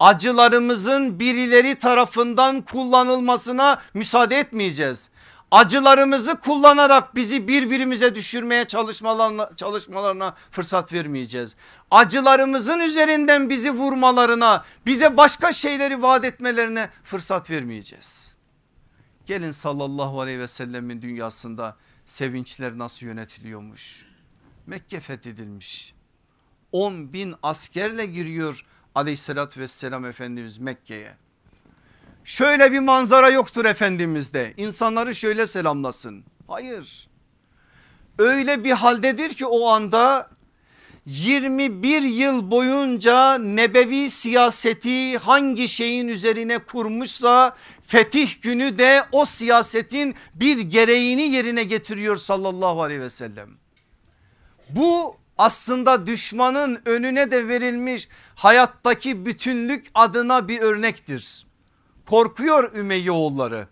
[0.00, 5.10] acılarımızın birileri tarafından kullanılmasına müsaade etmeyeceğiz.
[5.50, 11.56] Acılarımızı kullanarak bizi birbirimize düşürmeye çalışmalarına, çalışmalarına fırsat vermeyeceğiz.
[11.90, 18.34] Acılarımızın üzerinden bizi vurmalarına, bize başka şeyleri vaat etmelerine fırsat vermeyeceğiz.
[19.26, 24.06] Gelin sallallahu aleyhi ve sellemin dünyasında sevinçler nasıl yönetiliyormuş.
[24.66, 25.94] Mekke fethedilmiş.
[26.72, 31.16] 10 bin askerle giriyor aleyhissalatü vesselam Efendimiz Mekke'ye.
[32.24, 36.24] Şöyle bir manzara yoktur Efendimiz'de insanları şöyle selamlasın.
[36.48, 37.10] Hayır
[38.20, 40.30] öyle bir haldedir ki o anda
[41.06, 47.56] 21 yıl boyunca nebevi siyaseti hangi şeyin üzerine kurmuşsa
[47.86, 53.48] fetih günü de o siyasetin bir gereğini yerine getiriyor sallallahu aleyhi ve sellem.
[54.68, 61.46] Bu aslında düşmanın önüne de verilmiş hayattaki bütünlük adına bir örnektir.
[62.10, 63.68] Korkuyor Ümeyye oğulları,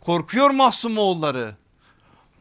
[0.00, 1.56] korkuyor Mahsum oğulları,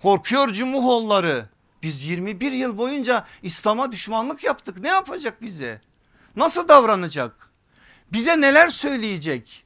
[0.02, 1.50] korkuyor Cumuhoğulları.
[1.84, 5.82] Biz 21 yıl boyunca İslam'a düşmanlık yaptık ne yapacak bize?
[6.36, 7.52] Nasıl davranacak?
[8.14, 9.66] Bize neler söyleyecek?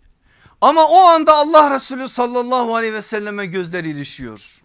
[0.62, 4.62] Ama o anda Allah Resulü sallallahu aleyhi ve selleme gözler ilişiyor.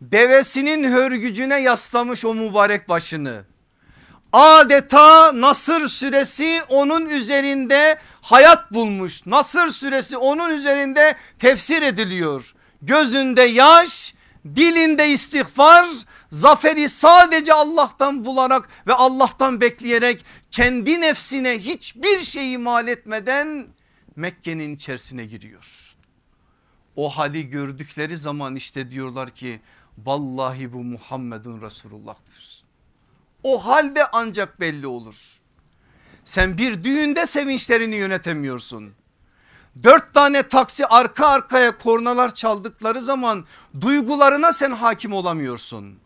[0.00, 3.44] Devesinin hörgücüne yaslamış o mübarek başını.
[4.34, 9.26] Adeta Nasır suresi onun üzerinde hayat bulmuş.
[9.26, 12.54] Nasır suresi onun üzerinde tefsir ediliyor.
[12.82, 14.14] Gözünde yaş,
[14.56, 15.86] dilinde istiğfar,
[16.30, 23.66] zaferi sadece Allah'tan bularak ve Allah'tan bekleyerek kendi nefsine hiçbir şey mal etmeden
[24.16, 25.94] Mekke'nin içerisine giriyor.
[26.96, 29.60] O hali gördükleri zaman işte diyorlar ki
[29.98, 32.53] vallahi bu Muhammedun Resulullah'tır.
[33.44, 35.40] O halde ancak belli olur.
[36.24, 38.92] Sen bir düğünde sevinçlerini yönetemiyorsun.
[39.82, 43.44] Dört tane taksi arka arkaya kornalar çaldıkları zaman
[43.80, 45.98] duygularına sen hakim olamıyorsun.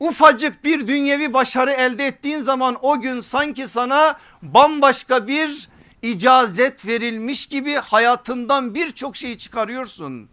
[0.00, 5.68] Ufacık bir dünyevi başarı elde ettiğin zaman o gün sanki sana bambaşka bir
[6.02, 10.28] icazet verilmiş gibi hayatından birçok şeyi çıkarıyorsun.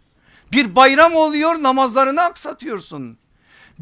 [0.52, 3.18] Bir bayram oluyor namazlarını aksatıyorsun.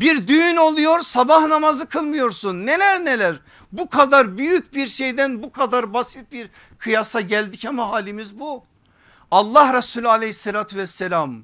[0.01, 3.41] Bir düğün oluyor sabah namazı kılmıyorsun neler neler.
[3.73, 8.65] Bu kadar büyük bir şeyden bu kadar basit bir kıyasa geldik ama halimiz bu.
[9.31, 11.43] Allah Resulü aleyhissalatü vesselam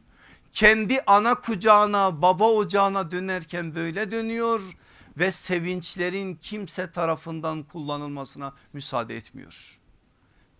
[0.52, 4.76] kendi ana kucağına baba ocağına dönerken böyle dönüyor
[5.16, 9.78] ve sevinçlerin kimse tarafından kullanılmasına müsaade etmiyor.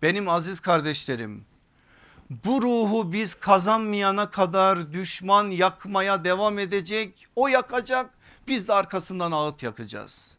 [0.01, 1.45] Benim aziz kardeşlerim
[2.29, 7.27] bu ruhu biz kazanmayana kadar düşman yakmaya devam edecek.
[7.35, 8.09] O yakacak
[8.47, 10.37] biz de arkasından ağıt yakacağız.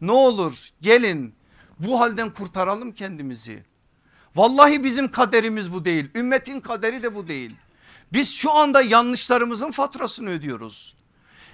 [0.00, 1.34] Ne olur gelin
[1.78, 3.64] bu halden kurtaralım kendimizi.
[4.36, 6.10] Vallahi bizim kaderimiz bu değil.
[6.14, 7.56] Ümmetin kaderi de bu değil.
[8.12, 10.96] Biz şu anda yanlışlarımızın faturasını ödüyoruz.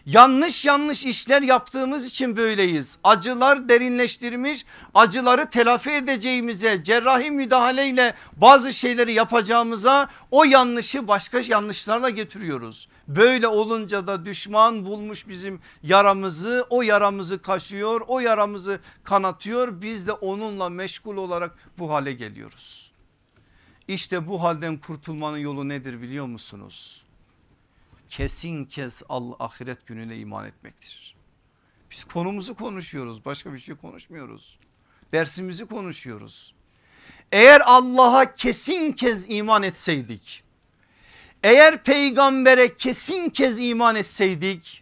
[0.07, 2.99] Yanlış yanlış işler yaptığımız için böyleyiz.
[3.05, 12.89] Acılar derinleştirmiş acıları telafi edeceğimize cerrahi müdahaleyle bazı şeyleri yapacağımıza o yanlışı başka yanlışlarla getiriyoruz.
[13.09, 20.13] Böyle olunca da düşman bulmuş bizim yaramızı o yaramızı kaşıyor o yaramızı kanatıyor biz de
[20.13, 22.93] onunla meşgul olarak bu hale geliyoruz.
[23.89, 27.02] İşte bu halden kurtulmanın yolu nedir biliyor musunuz?
[28.13, 31.17] Kesin kes al ahiret gününe iman etmektir.
[31.91, 34.59] Biz konumuzu konuşuyoruz başka bir şey konuşmuyoruz.
[35.13, 36.55] Dersimizi konuşuyoruz.
[37.33, 40.45] Eğer Allah'a kesin kez iman etseydik
[41.43, 44.82] eğer peygambere kesin kez iman etseydik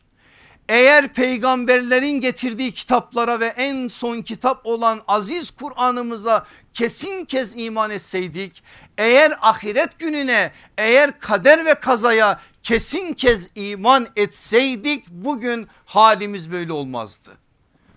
[0.70, 8.62] eğer peygamberlerin getirdiği kitaplara ve en son kitap olan aziz Kur'an'ımıza kesin kez iman etseydik
[8.98, 17.30] eğer ahiret gününe eğer kader ve kazaya kesin kez iman etseydik bugün halimiz böyle olmazdı.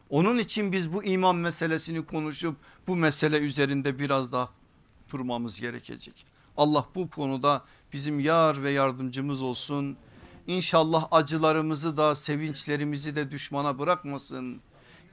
[0.09, 2.55] Onun için biz bu iman meselesini konuşup
[2.87, 4.49] bu mesele üzerinde biraz daha
[5.09, 6.25] durmamız gerekecek.
[6.57, 7.61] Allah bu konuda
[7.93, 9.97] bizim yar ve yardımcımız olsun.
[10.47, 14.61] İnşallah acılarımızı da sevinçlerimizi de düşmana bırakmasın.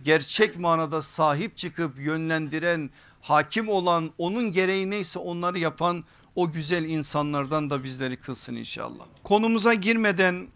[0.03, 2.91] Gerçek manada sahip çıkıp yönlendiren
[3.21, 9.05] hakim olan onun gereği neyse onları yapan o güzel insanlardan da bizleri kılsın inşallah.
[9.25, 10.49] Konumuza girmeden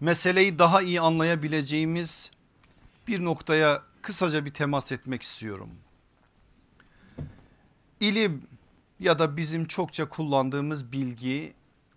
[0.00, 2.30] meseleyi daha iyi anlayabileceğimiz
[3.08, 5.70] bir noktaya kısaca bir temas etmek istiyorum.
[8.00, 8.42] İlim
[9.00, 11.54] ya da bizim çokça kullandığımız bilgi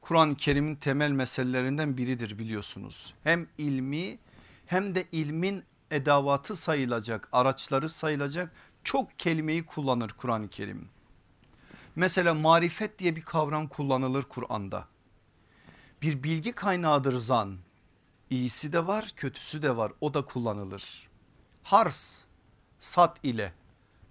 [0.10, 3.14] Kur'an-ı Kerim'in temel meselelerinden biridir biliyorsunuz.
[3.24, 4.20] Hem ilmi
[4.66, 8.52] hem de ilmin edavatı sayılacak araçları sayılacak
[8.84, 10.90] çok kelimeyi kullanır Kur'an-ı Kerim.
[11.96, 14.88] Mesela marifet diye bir kavram kullanılır Kur'an'da.
[16.02, 17.58] Bir bilgi kaynağıdır zan.
[18.30, 21.10] İyisi de var kötüsü de var o da kullanılır.
[21.64, 22.24] Hars
[22.80, 23.54] sat ile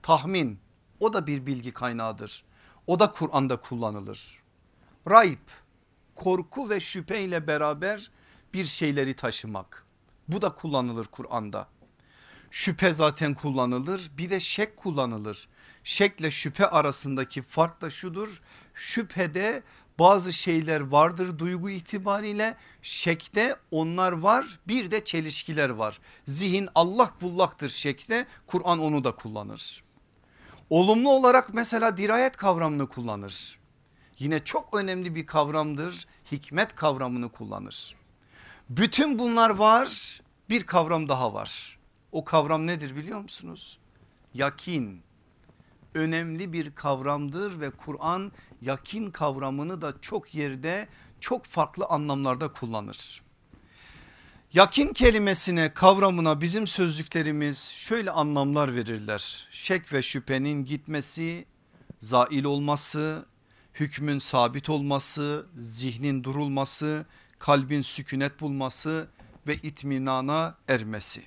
[0.02, 0.60] tahmin
[1.00, 2.44] o da bir bilgi kaynağıdır.
[2.86, 4.42] O da Kur'an'da kullanılır.
[5.10, 5.38] Rayb
[6.18, 8.10] korku ve şüphe ile beraber
[8.54, 9.86] bir şeyleri taşımak.
[10.28, 11.68] Bu da kullanılır Kur'an'da.
[12.50, 15.48] Şüphe zaten kullanılır bir de şek kullanılır.
[15.84, 18.42] Şekle şüphe arasındaki fark da şudur.
[18.74, 19.62] Şüphede
[19.98, 26.00] bazı şeyler vardır duygu itibariyle şekte onlar var bir de çelişkiler var.
[26.26, 29.84] Zihin allak bullaktır şekte Kur'an onu da kullanır.
[30.70, 33.58] Olumlu olarak mesela dirayet kavramını kullanır.
[34.18, 37.94] Yine çok önemli bir kavramdır hikmet kavramını kullanır.
[38.68, 41.78] Bütün bunlar var bir kavram daha var.
[42.12, 43.78] O kavram nedir biliyor musunuz?
[44.34, 45.02] Yakin
[45.94, 50.88] önemli bir kavramdır ve Kur'an yakin kavramını da çok yerde
[51.20, 53.22] çok farklı anlamlarda kullanır.
[54.52, 59.48] Yakin kelimesine kavramına bizim sözlüklerimiz şöyle anlamlar verirler.
[59.50, 61.44] Şek ve şüphenin gitmesi,
[61.98, 63.26] zail olması,
[63.80, 67.06] hükmün sabit olması, zihnin durulması,
[67.38, 69.08] kalbin sükunet bulması
[69.46, 71.22] ve itminana ermesi.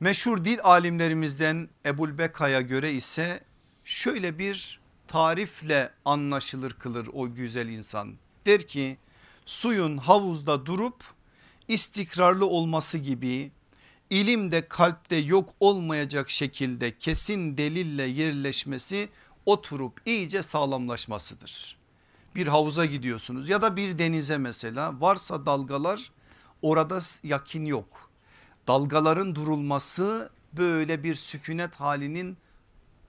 [0.00, 3.44] Meşhur dil alimlerimizden Ebul Beka'ya göre ise
[3.84, 8.14] şöyle bir tarifle anlaşılır kılır o güzel insan.
[8.46, 8.98] Der ki
[9.46, 11.04] suyun havuzda durup
[11.68, 13.50] istikrarlı olması gibi
[14.10, 19.08] ilim de kalpte yok olmayacak şekilde kesin delille yerleşmesi
[19.46, 21.76] oturup iyice sağlamlaşmasıdır.
[22.34, 26.12] Bir havuza gidiyorsunuz ya da bir denize mesela varsa dalgalar
[26.62, 28.10] orada yakin yok.
[28.68, 32.36] Dalgaların durulması böyle bir sükunet halinin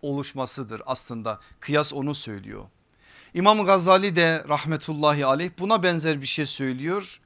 [0.01, 2.65] oluşmasıdır aslında kıyas onu söylüyor.
[3.33, 7.19] İmam Gazali de rahmetullahi aleyh buna benzer bir şey söylüyor.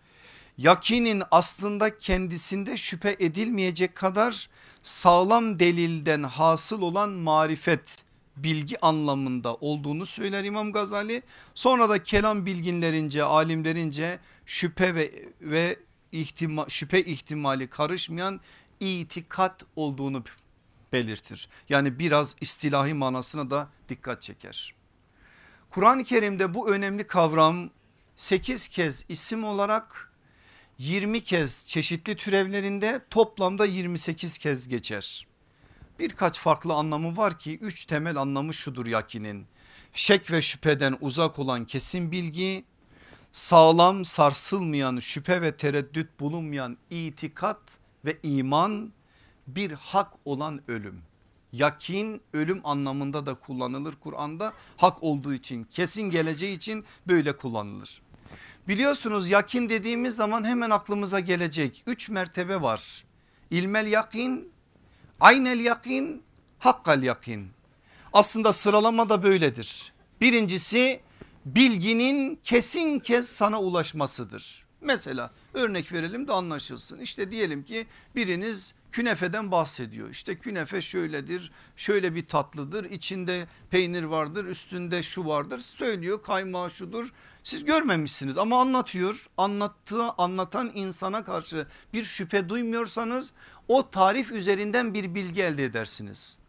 [0.58, 4.50] Yakinin aslında kendisinde şüphe edilmeyecek kadar
[4.82, 8.07] sağlam delilden hasıl olan marifet
[8.38, 11.24] bilgi anlamında olduğunu söyler İmam Gazali.
[11.56, 15.80] Sonra da kelam bilginlerince alimlerince şüphe ve, ve
[16.12, 18.42] ihtima, şüphe ihtimali karışmayan
[18.80, 20.24] itikat olduğunu
[20.94, 21.50] belirtir.
[21.70, 24.74] Yani biraz istilahi manasına da dikkat çeker.
[25.70, 27.70] Kur'an-ı Kerim'de bu önemli kavram
[28.16, 30.12] 8 kez isim olarak
[30.78, 35.27] 20 kez çeşitli türevlerinde toplamda 28 kez geçer.
[36.00, 39.48] Birkaç farklı anlamı var ki üç temel anlamı şudur yakinin.
[39.94, 42.66] Şek ve şüpheden uzak olan kesin bilgi,
[43.32, 48.94] sağlam sarsılmayan şüphe ve tereddüt bulunmayan itikat ve iman
[49.48, 51.02] bir hak olan ölüm.
[51.52, 58.02] Yakin ölüm anlamında da kullanılır Kur'an'da hak olduğu için kesin geleceği için böyle kullanılır.
[58.68, 63.04] Biliyorsunuz yakin dediğimiz zaman hemen aklımıza gelecek üç mertebe var.
[63.52, 64.52] İlmel yakin,
[65.20, 66.24] aynel yakin,
[66.60, 67.52] hakkal yakin.
[68.14, 69.94] Aslında sıralama da böyledir.
[70.22, 71.00] Birincisi
[71.46, 74.67] bilginin kesin kez sana ulaşmasıdır.
[74.82, 77.00] Mesela örnek verelim de anlaşılsın.
[77.00, 80.10] İşte diyelim ki biriniz künefeden bahsediyor.
[80.10, 87.14] İşte künefe şöyledir şöyle bir tatlıdır içinde peynir vardır üstünde şu vardır söylüyor kaymağı şudur.
[87.44, 93.34] Siz görmemişsiniz ama anlatıyor anlattığı anlatan insana karşı bir şüphe duymuyorsanız
[93.68, 96.40] o tarif üzerinden bir bilgi elde edersiniz.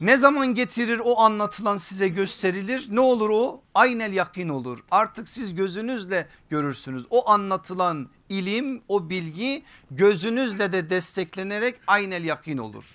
[0.00, 2.86] Ne zaman getirir o anlatılan size gösterilir?
[2.90, 3.62] Ne olur o?
[3.74, 4.84] Aynel yakin olur.
[4.90, 7.04] Artık siz gözünüzle görürsünüz.
[7.10, 12.94] O anlatılan ilim o bilgi gözünüzle de desteklenerek aynel yakin olur.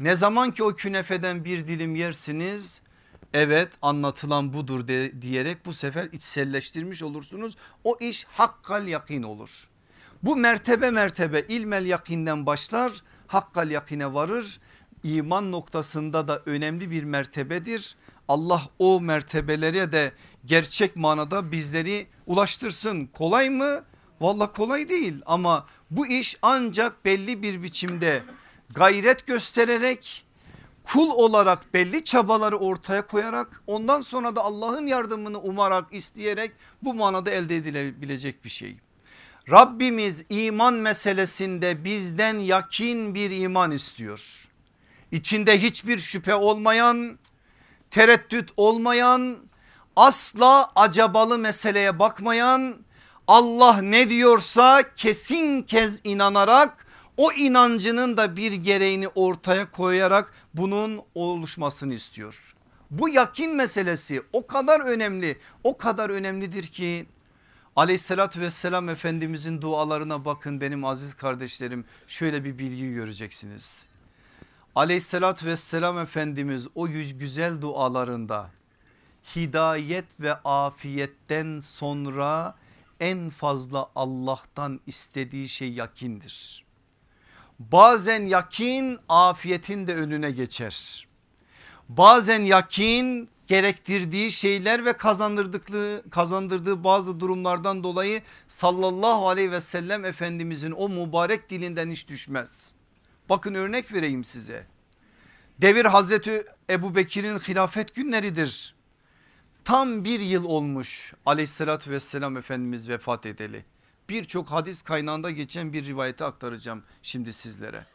[0.00, 2.82] Ne zaman ki o künefeden bir dilim yersiniz
[3.34, 7.56] evet anlatılan budur de, diyerek bu sefer içselleştirmiş olursunuz.
[7.84, 9.68] O iş hakkal yakin olur.
[10.22, 12.92] Bu mertebe mertebe ilmel yakinden başlar
[13.26, 14.60] hakkal yakine varır
[15.04, 17.96] iman noktasında da önemli bir mertebedir.
[18.28, 20.12] Allah o mertebelere de
[20.44, 23.06] gerçek manada bizleri ulaştırsın.
[23.06, 23.84] Kolay mı?
[24.20, 28.22] Valla kolay değil ama bu iş ancak belli bir biçimde
[28.74, 30.24] gayret göstererek
[30.84, 36.52] kul olarak belli çabaları ortaya koyarak ondan sonra da Allah'ın yardımını umarak isteyerek
[36.82, 38.76] bu manada elde edilebilecek bir şey.
[39.50, 44.48] Rabbimiz iman meselesinde bizden yakin bir iman istiyor
[45.14, 47.18] içinde hiçbir şüphe olmayan,
[47.90, 49.36] tereddüt olmayan,
[49.96, 52.76] asla acabalı meseleye bakmayan,
[53.26, 56.86] Allah ne diyorsa kesin kez inanarak
[57.16, 62.54] o inancının da bir gereğini ortaya koyarak bunun oluşmasını istiyor.
[62.90, 67.06] Bu yakin meselesi o kadar önemli o kadar önemlidir ki
[67.76, 73.93] aleyhissalatü vesselam efendimizin dualarına bakın benim aziz kardeşlerim şöyle bir bilgi göreceksiniz.
[74.74, 78.50] Aleyhissalatü vesselam efendimiz o güzel dualarında
[79.36, 82.54] hidayet ve afiyetten sonra
[83.00, 86.64] en fazla Allah'tan istediği şey yakindir.
[87.58, 91.06] Bazen yakin afiyetin de önüne geçer.
[91.88, 100.72] Bazen yakin gerektirdiği şeyler ve kazandırdıkları kazandırdığı bazı durumlardan dolayı sallallahu aleyhi ve sellem efendimizin
[100.72, 102.74] o mübarek dilinden hiç düşmez.
[103.28, 104.66] Bakın örnek vereyim size.
[105.60, 108.74] Devir Hazreti Ebu Bekir'in hilafet günleridir.
[109.64, 113.64] Tam bir yıl olmuş aleyhissalatü vesselam Efendimiz vefat edeli.
[114.08, 117.86] Birçok hadis kaynağında geçen bir rivayeti aktaracağım şimdi sizlere.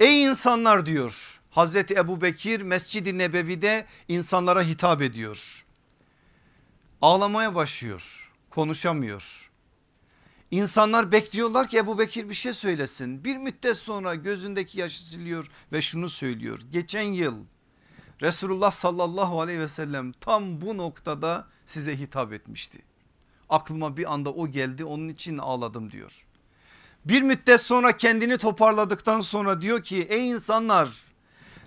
[0.00, 5.64] Ey insanlar diyor Hazreti Ebu Bekir Mescid-i Nebevi'de insanlara hitap ediyor.
[7.02, 9.50] Ağlamaya başlıyor konuşamıyor.
[10.50, 13.24] İnsanlar bekliyorlar ki Ebu Bekir bir şey söylesin.
[13.24, 16.58] Bir müddet sonra gözündeki yaşı siliyor ve şunu söylüyor.
[16.70, 17.34] Geçen yıl
[18.22, 22.82] Resulullah sallallahu aleyhi ve sellem tam bu noktada size hitap etmişti.
[23.48, 26.26] Aklıma bir anda o geldi onun için ağladım diyor.
[27.04, 31.05] Bir müddet sonra kendini toparladıktan sonra diyor ki ey insanlar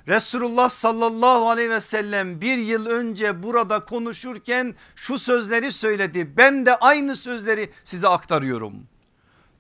[0.10, 6.38] Resulullah sallallahu aleyhi ve sellem bir yıl önce burada konuşurken şu sözleri söyledi.
[6.38, 8.74] Ben de aynı sözleri size aktarıyorum.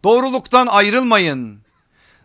[0.03, 1.59] Doğruluktan ayrılmayın.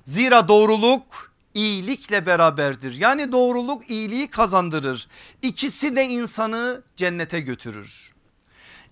[0.04, 2.96] Zira doğruluk iyilikle beraberdir.
[2.98, 5.08] Yani doğruluk iyiliği kazandırır.
[5.42, 8.13] İkisi de insanı cennete götürür.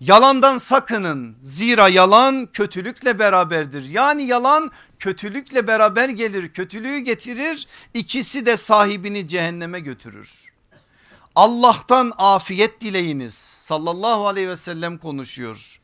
[0.07, 3.89] Yalandan sakının zira yalan kötülükle beraberdir.
[3.89, 10.53] Yani yalan kötülükle beraber gelir kötülüğü getirir ikisi de sahibini cehenneme götürür.
[11.35, 15.79] Allah'tan afiyet dileyiniz sallallahu aleyhi ve sellem konuşuyor.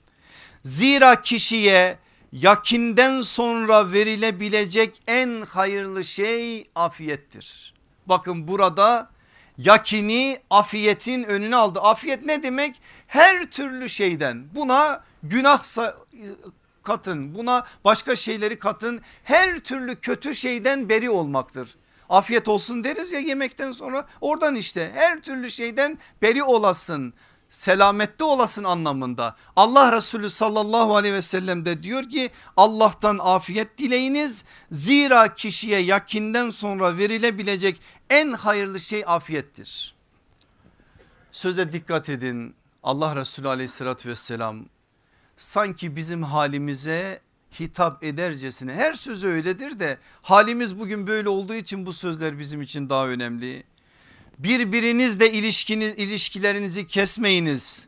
[0.64, 1.98] Zira kişiye
[2.32, 7.74] yakinden sonra verilebilecek en hayırlı şey afiyettir.
[8.06, 9.10] Bakın burada
[9.60, 11.80] yakini afiyetin önüne aldı.
[11.80, 12.82] Afiyet ne demek?
[13.08, 15.64] Her türlü şeyden buna günah
[16.84, 21.76] katın buna başka şeyleri katın her türlü kötü şeyden beri olmaktır.
[22.10, 27.14] Afiyet olsun deriz ya yemekten sonra oradan işte her türlü şeyden beri olasın
[27.50, 29.36] selamette olasın anlamında.
[29.56, 34.46] Allah Resulü sallallahu aleyhi ve sellem de diyor ki Allah'tan afiyet dileyiniz.
[34.72, 39.96] Zira kişiye yakinden sonra verilebilecek en hayırlı şey afiyettir.
[41.32, 44.66] Söze dikkat edin Allah Resulü aleyhissalatü vesselam
[45.38, 47.22] sanki bizim halimize
[47.60, 52.90] hitap edercesine her sözü öyledir de halimiz bugün böyle olduğu için bu sözler bizim için
[52.90, 53.64] daha önemli.
[54.40, 57.88] Birbirinizle ilişkiniz, ilişkilerinizi kesmeyiniz.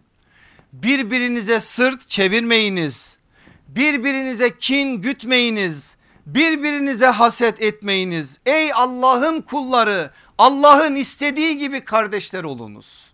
[0.74, 3.18] Birbirinize sırt çevirmeyiniz.
[3.68, 5.98] Birbirinize kin gütmeyiniz.
[6.26, 8.40] Birbirinize haset etmeyiniz.
[8.46, 13.12] Ey Allah'ın kulları Allah'ın istediği gibi kardeşler olunuz.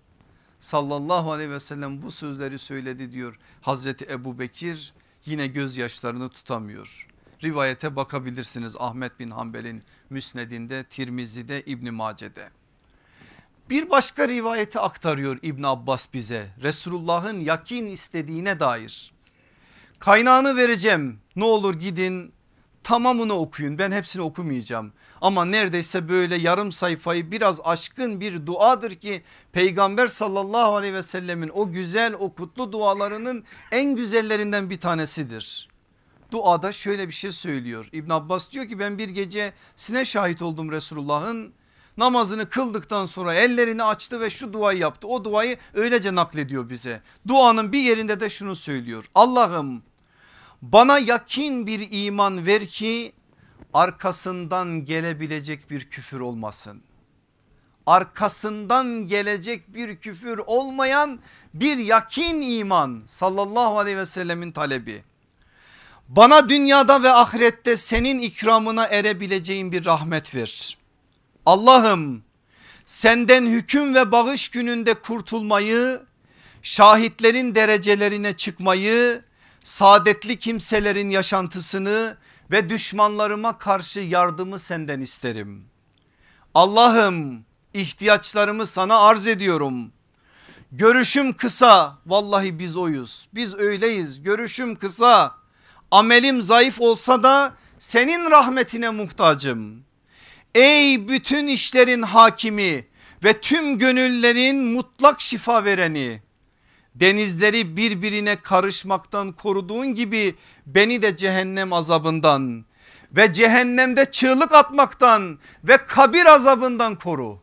[0.59, 4.93] Sallallahu aleyhi ve sellem bu sözleri söyledi diyor Hazreti Ebu Bekir
[5.25, 7.07] yine gözyaşlarını tutamıyor.
[7.43, 12.49] Rivayete bakabilirsiniz Ahmet bin Hanbel'in müsnedinde Tirmizi'de İbni Mace'de.
[13.69, 19.11] Bir başka rivayeti aktarıyor İbn Abbas bize Resulullah'ın yakin istediğine dair.
[19.99, 22.33] Kaynağını vereceğim ne olur gidin
[22.83, 24.93] tamamını okuyun ben hepsini okumayacağım.
[25.21, 31.51] Ama neredeyse böyle yarım sayfayı biraz aşkın bir duadır ki peygamber sallallahu aleyhi ve sellemin
[31.53, 35.69] o güzel o kutlu dualarının en güzellerinden bir tanesidir.
[36.31, 40.71] Duada şöyle bir şey söylüyor İbn Abbas diyor ki ben bir gece sine şahit oldum
[40.71, 41.53] Resulullah'ın
[41.97, 45.07] namazını kıldıktan sonra ellerini açtı ve şu duayı yaptı.
[45.07, 47.01] O duayı öylece naklediyor bize.
[47.27, 49.05] Duanın bir yerinde de şunu söylüyor.
[49.15, 49.83] Allah'ım
[50.61, 53.13] bana yakin bir iman ver ki
[53.73, 56.81] arkasından gelebilecek bir küfür olmasın.
[57.85, 61.19] Arkasından gelecek bir küfür olmayan
[61.53, 65.03] bir yakin iman sallallahu aleyhi ve sellemin talebi.
[66.07, 70.77] Bana dünyada ve ahirette senin ikramına erebileceğin bir rahmet ver.
[71.47, 72.23] Allah'ım
[72.85, 76.01] senden hüküm ve bağış gününde kurtulmayı,
[76.61, 79.23] şahitlerin derecelerine çıkmayı,
[79.63, 82.17] saadetli kimselerin yaşantısını
[82.51, 85.65] ve düşmanlarıma karşı yardımı senden isterim.
[86.53, 89.91] Allah'ım ihtiyaçlarımı sana arz ediyorum.
[90.71, 95.35] Görüşüm kısa vallahi biz oyuz biz öyleyiz görüşüm kısa
[95.91, 99.86] amelim zayıf olsa da senin rahmetine muhtacım.
[100.57, 102.87] Ey bütün işlerin hakimi
[103.23, 106.21] ve tüm gönüllerin mutlak şifa vereni
[106.95, 110.35] denizleri birbirine karışmaktan koruduğun gibi
[110.65, 112.65] beni de cehennem azabından
[113.11, 117.39] ve cehennemde çığlık atmaktan ve kabir azabından koru.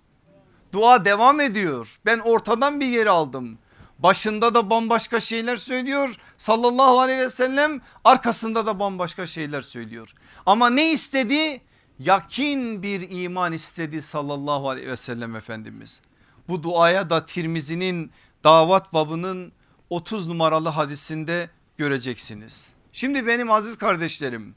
[0.72, 1.98] Dua devam ediyor.
[2.06, 3.58] Ben ortadan bir yeri aldım.
[3.98, 10.14] Başında da bambaşka şeyler söylüyor sallallahu aleyhi ve sellem arkasında da bambaşka şeyler söylüyor.
[10.46, 11.60] Ama ne istedi?
[11.98, 16.00] Yakin bir iman istedi sallallahu aleyhi ve sellem Efendimiz.
[16.48, 18.10] Bu duaya da Tirmizi'nin
[18.44, 19.52] davat babının
[19.90, 22.74] 30 numaralı hadisinde göreceksiniz.
[22.92, 24.54] Şimdi benim aziz kardeşlerim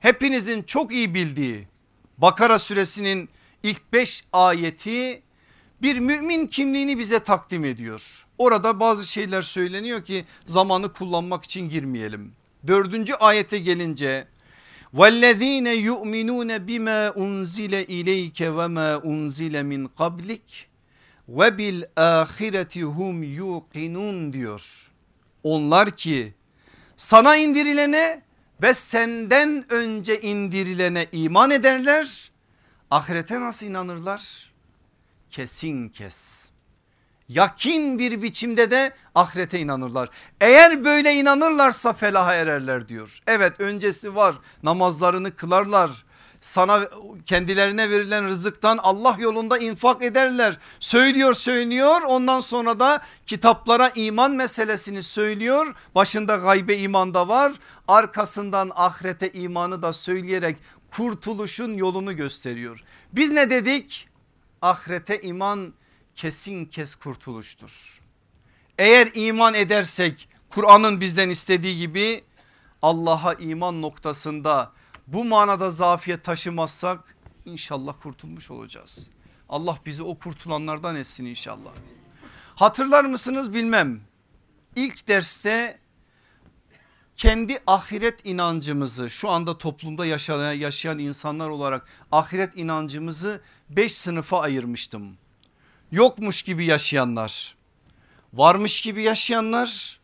[0.00, 1.68] hepinizin çok iyi bildiği
[2.18, 3.28] Bakara suresinin
[3.62, 5.22] ilk 5 ayeti
[5.82, 8.26] bir mümin kimliğini bize takdim ediyor.
[8.38, 12.32] Orada bazı şeyler söyleniyor ki zamanı kullanmak için girmeyelim.
[12.66, 14.26] Dördüncü ayete gelince
[14.93, 20.69] وَالَّذ۪ينَ يُؤْمِنُونَ بِمَا اُنْزِلَ اِلَيْكَ وَمَا اُنْزِلَ مِنْ قَبْلِكَ
[21.29, 24.91] ve bil ahireti hum yuqinun diyor.
[25.43, 26.33] Onlar ki
[26.97, 28.21] sana indirilene
[28.61, 32.31] ve senden önce indirilene iman ederler.
[32.91, 34.53] Ahirete nasıl inanırlar?
[35.29, 36.49] Kesin kes.
[37.28, 40.08] Yakin bir biçimde de ahirete inanırlar.
[40.40, 43.18] Eğer böyle inanırlarsa felaha ererler diyor.
[43.26, 46.04] Evet öncesi var namazlarını kılarlar
[46.44, 46.80] sana
[47.26, 50.58] kendilerine verilen rızıktan Allah yolunda infak ederler.
[50.80, 55.74] Söylüyor söylüyor ondan sonra da kitaplara iman meselesini söylüyor.
[55.94, 57.52] Başında gaybe iman da var
[57.88, 60.56] arkasından ahirete imanı da söyleyerek
[60.90, 62.84] kurtuluşun yolunu gösteriyor.
[63.12, 64.08] Biz ne dedik?
[64.62, 65.74] Ahirete iman
[66.14, 68.00] kesin kes kurtuluştur.
[68.78, 72.24] Eğer iman edersek Kur'an'ın bizden istediği gibi
[72.82, 74.72] Allah'a iman noktasında
[75.06, 79.10] bu manada zafiyet taşımazsak inşallah kurtulmuş olacağız.
[79.48, 81.70] Allah bizi o kurtulanlardan etsin inşallah.
[82.54, 84.00] Hatırlar mısınız bilmem.
[84.76, 85.78] İlk derste
[87.16, 93.40] kendi ahiret inancımızı şu anda toplumda yaşayan, yaşayan insanlar olarak ahiret inancımızı
[93.70, 95.16] beş sınıfa ayırmıştım.
[95.94, 97.54] Yokmuş gibi yaşayanlar,
[98.32, 100.00] varmış gibi yaşayanlar,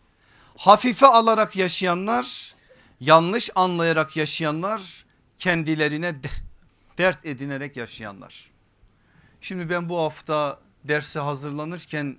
[0.56, 2.54] hafife alarak yaşayanlar,
[3.00, 5.04] yanlış anlayarak yaşayanlar
[5.38, 6.14] kendilerine
[6.98, 8.50] dert edinerek yaşayanlar.
[9.40, 12.16] Şimdi ben bu hafta derse hazırlanırken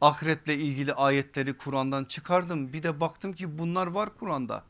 [0.00, 2.72] ahiretle ilgili ayetleri Kur'an'dan çıkardım.
[2.72, 4.64] Bir de baktım ki bunlar var Kur'an'da.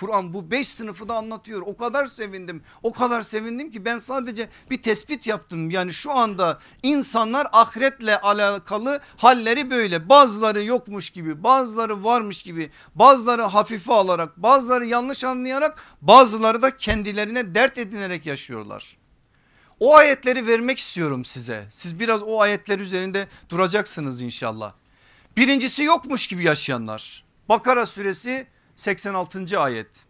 [0.00, 1.62] Kur'an bu beş sınıfı da anlatıyor.
[1.66, 5.70] O kadar sevindim o kadar sevindim ki ben sadece bir tespit yaptım.
[5.70, 13.42] Yani şu anda insanlar ahiretle alakalı halleri böyle bazıları yokmuş gibi bazıları varmış gibi bazıları
[13.42, 18.96] hafife alarak bazıları yanlış anlayarak bazıları da kendilerine dert edinerek yaşıyorlar.
[19.80, 21.66] O ayetleri vermek istiyorum size.
[21.70, 24.72] Siz biraz o ayetler üzerinde duracaksınız inşallah.
[25.36, 27.24] Birincisi yokmuş gibi yaşayanlar.
[27.48, 28.46] Bakara suresi
[28.78, 29.60] 86.
[29.60, 30.06] ayet.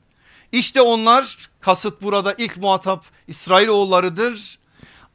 [0.52, 4.58] İşte onlar kasıt burada ilk muhatap İsrailoğullarıdır.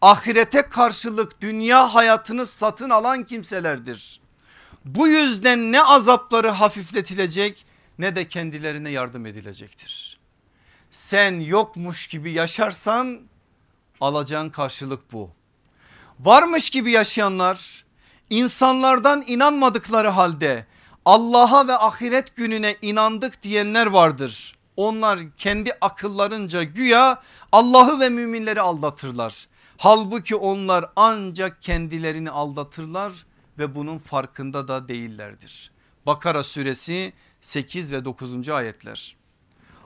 [0.01, 4.22] Ahirete karşılık dünya hayatını satın alan kimselerdir.
[4.86, 7.66] Bu yüzden ne azapları hafifletilecek
[7.99, 10.20] ne de kendilerine yardım edilecektir.
[10.91, 13.22] Sen yokmuş gibi yaşarsan
[14.01, 15.30] alacağın karşılık bu.
[16.20, 17.86] Varmış gibi yaşayanlar
[18.30, 20.66] insanlardan inanmadıkları halde
[21.06, 24.56] Allah'a ve ahiret gününe inandık diyenler vardır.
[24.78, 29.47] Onlar kendi akıllarınca güya Allah'ı ve müminleri aldatırlar.
[29.78, 33.26] Halbuki onlar ancak kendilerini aldatırlar
[33.58, 35.72] ve bunun farkında da değillerdir.
[36.06, 38.49] Bakara suresi 8 ve 9.
[38.49, 39.16] ayetler.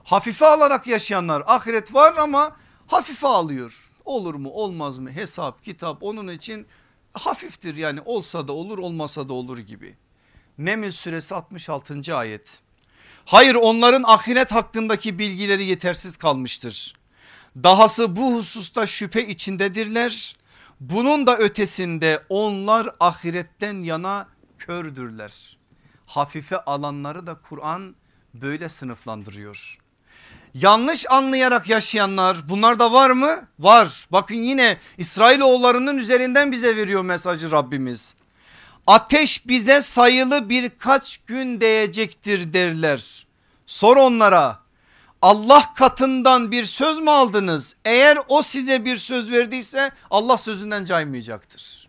[0.04, 2.56] Hafife alarak yaşayanlar ahiret var ama
[2.86, 3.90] hafife alıyor.
[4.04, 6.66] Olur mu olmaz mı hesap kitap onun için
[7.12, 9.96] hafiftir yani olsa da olur olmasa da olur gibi.
[10.58, 12.16] Neml suresi 66.
[12.16, 12.60] ayet.
[13.24, 16.94] Hayır onların ahiret hakkındaki bilgileri yetersiz kalmıştır.
[17.56, 20.36] Dahası bu hususta şüphe içindedirler.
[20.80, 24.28] Bunun da ötesinde onlar ahiretten yana
[24.58, 25.56] kördürler.
[26.06, 27.94] Hafife alanları da Kur'an
[28.34, 29.78] böyle sınıflandırıyor.
[30.54, 33.48] Yanlış anlayarak yaşayanlar bunlar da var mı?
[33.58, 34.06] Var.
[34.12, 38.14] Bakın yine İsrailoğullarının üzerinden bize veriyor mesajı Rabbimiz.
[38.88, 43.26] Ateş bize sayılı birkaç gün değecektir derler.
[43.66, 44.60] Sor onlara
[45.22, 47.76] Allah katından bir söz mü aldınız?
[47.84, 51.88] Eğer o size bir söz verdiyse Allah sözünden caymayacaktır.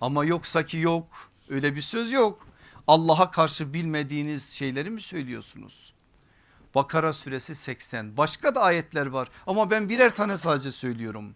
[0.00, 1.06] Ama yoksa ki yok
[1.48, 2.46] öyle bir söz yok.
[2.86, 5.92] Allah'a karşı bilmediğiniz şeyleri mi söylüyorsunuz?
[6.74, 11.34] Bakara suresi 80 başka da ayetler var ama ben birer tane sadece söylüyorum.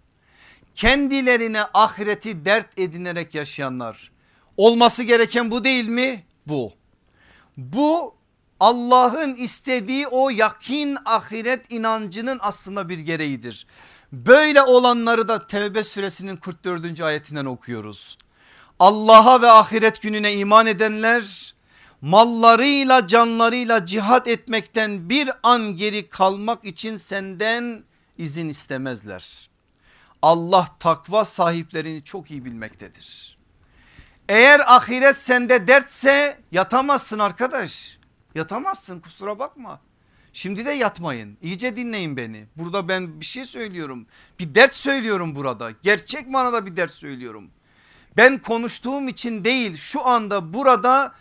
[0.75, 4.14] kendilerine ahireti dert edinerek yaşayanlar.
[4.57, 6.25] Olması gereken bu değil mi?
[6.47, 6.73] Bu.
[7.57, 8.15] Bu
[8.61, 13.67] Allah'ın istediği o yakin ahiret inancının aslında bir gereğidir.
[14.13, 17.01] Böyle olanları da Tevbe suresinin 44.
[17.01, 18.19] ayetinden okuyoruz.
[18.79, 21.55] Allah'a ve ahiret gününe iman edenler
[22.01, 27.85] mallarıyla canlarıyla cihat etmekten bir an geri kalmak için senden
[28.19, 29.49] izin istemezler.
[30.23, 33.34] Allah takva sahiplerini çok iyi bilmektedir.
[34.29, 37.99] Eğer ahiret sende dertse yatamazsın arkadaş.
[38.35, 39.81] Yatamazsın kusura bakma.
[40.33, 42.47] Şimdi de yatmayın iyice dinleyin beni.
[42.57, 44.07] Burada ben bir şey söylüyorum.
[44.39, 45.71] Bir dert söylüyorum burada.
[45.83, 47.51] Gerçek manada bir dert söylüyorum.
[48.17, 51.15] Ben konuştuğum için değil şu anda burada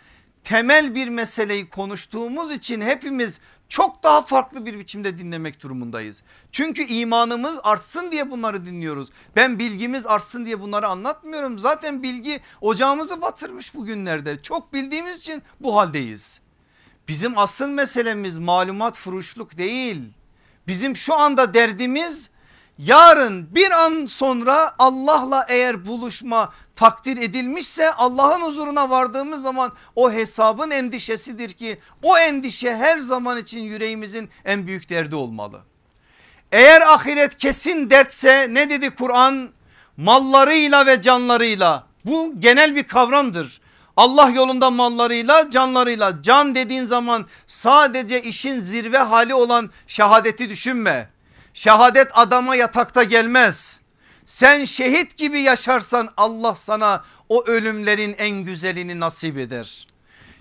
[0.44, 6.22] temel bir meseleyi konuştuğumuz için hepimiz çok daha farklı bir biçimde dinlemek durumundayız.
[6.52, 9.08] Çünkü imanımız artsın diye bunları dinliyoruz.
[9.36, 11.58] Ben bilgimiz artsın diye bunları anlatmıyorum.
[11.58, 14.42] Zaten bilgi ocağımızı batırmış bugünlerde.
[14.42, 16.40] Çok bildiğimiz için bu haldeyiz.
[17.08, 20.02] Bizim asıl meselemiz malumat furuşluk değil.
[20.66, 22.30] Bizim şu anda derdimiz
[22.78, 30.70] yarın bir an sonra Allah'la eğer buluşma takdir edilmişse Allah'ın huzuruna vardığımız zaman o hesabın
[30.70, 35.60] endişesidir ki o endişe her zaman için yüreğimizin en büyük derdi olmalı.
[36.52, 39.50] Eğer ahiret kesin dertse ne dedi Kur'an?
[39.96, 43.60] Mallarıyla ve canlarıyla bu genel bir kavramdır.
[43.96, 51.13] Allah yolunda mallarıyla canlarıyla can dediğin zaman sadece işin zirve hali olan şehadeti düşünme.
[51.54, 53.80] Şehadet adama yatakta gelmez.
[54.26, 59.86] Sen şehit gibi yaşarsan Allah sana o ölümlerin en güzelini nasip eder.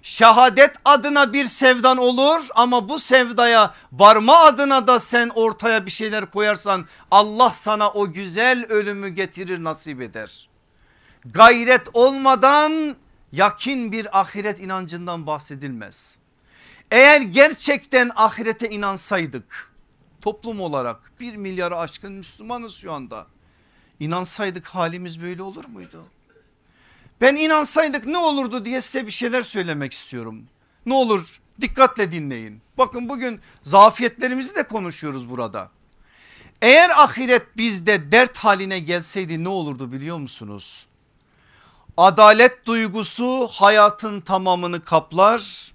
[0.02, 6.32] Şehadet adına bir sevdan olur ama bu sevdaya varma adına da sen ortaya bir şeyler
[6.32, 10.50] koyarsan Allah sana o güzel ölümü getirir nasip eder.
[11.26, 12.96] Gayret olmadan
[13.32, 16.18] yakin bir ahiret inancından bahsedilmez.
[16.92, 19.73] Eğer gerçekten ahirete inansaydık
[20.24, 23.28] toplum olarak bir milyarı aşkın Müslümanız şu anda.
[24.00, 26.04] İnansaydık halimiz böyle olur muydu?
[27.22, 30.44] Ben inansaydık ne olurdu diye size bir şeyler söylemek istiyorum.
[30.86, 32.62] Ne olur dikkatle dinleyin.
[32.78, 35.70] Bakın bugün zafiyetlerimizi de konuşuyoruz burada.
[36.62, 40.88] Eğer ahiret bizde dert haline gelseydi ne olurdu biliyor musunuz?
[41.98, 45.74] Adalet duygusu hayatın tamamını kaplar.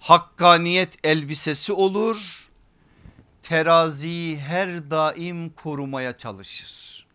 [0.00, 2.47] Hakkaniyet elbisesi olur.
[3.48, 7.06] Teraziyi her daim korumaya çalışır.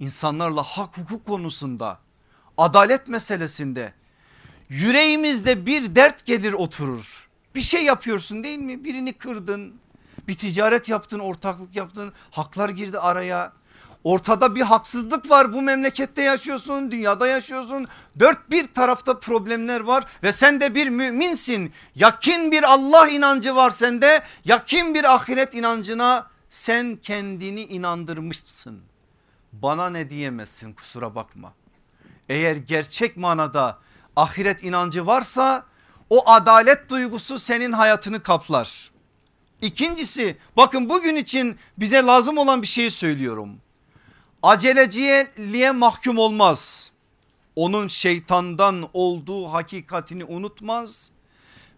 [0.00, 1.98] İnsanlarla hak hukuk konusunda
[2.56, 3.92] adalet meselesinde
[4.68, 7.28] yüreğimizde bir dert gelir oturur.
[7.54, 8.84] Bir şey yapıyorsun değil mi?
[8.84, 9.80] Birini kırdın,
[10.28, 13.52] bir ticaret yaptın, ortaklık yaptın, haklar girdi araya.
[14.08, 15.52] Ortada bir haksızlık var.
[15.52, 17.88] Bu memlekette yaşıyorsun dünyada yaşıyorsun.
[18.18, 21.72] Dört bir tarafta problemler var ve sen de bir müminsin.
[21.94, 24.22] Yakin bir Allah inancı var sende.
[24.44, 28.80] Yakin bir ahiret inancına sen kendini inandırmışsın.
[29.52, 31.52] Bana ne diyemezsin kusura bakma.
[32.28, 33.78] Eğer gerçek manada
[34.16, 35.64] ahiret inancı varsa
[36.10, 38.90] o adalet duygusu senin hayatını kaplar.
[39.62, 43.60] İkincisi bakın bugün için bize lazım olan bir şeyi söylüyorum
[44.42, 46.92] aceleciliğe mahkum olmaz.
[47.56, 51.10] Onun şeytandan olduğu hakikatini unutmaz.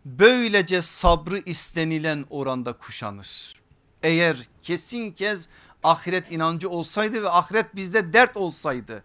[0.05, 3.55] Böylece sabrı istenilen oranda kuşanır.
[4.03, 5.49] Eğer kesin kez
[5.83, 9.05] ahiret inancı olsaydı ve ahiret bizde dert olsaydı.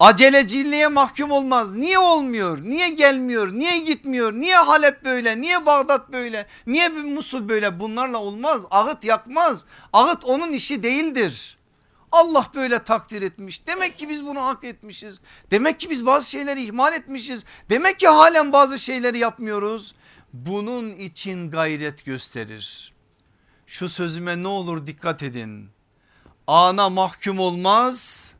[0.00, 1.74] Aceleciliğe mahkum olmaz.
[1.74, 2.58] Niye olmuyor?
[2.62, 3.52] Niye gelmiyor?
[3.52, 4.32] Niye gitmiyor?
[4.32, 5.40] Niye Halep böyle?
[5.40, 6.46] Niye Bağdat böyle?
[6.66, 7.80] Niye Musul böyle?
[7.80, 8.62] Bunlarla olmaz.
[8.70, 9.64] Ağıt yakmaz.
[9.92, 11.56] Ağıt onun işi değildir.
[12.12, 13.66] Allah böyle takdir etmiş.
[13.66, 15.20] Demek ki biz bunu hak etmişiz.
[15.50, 17.44] Demek ki biz bazı şeyleri ihmal etmişiz.
[17.68, 19.94] Demek ki halen bazı şeyleri yapmıyoruz.
[20.32, 22.92] Bunun için gayret gösterir.
[23.66, 25.70] Şu sözüme ne olur dikkat edin.
[26.46, 28.34] Ana mahkum olmaz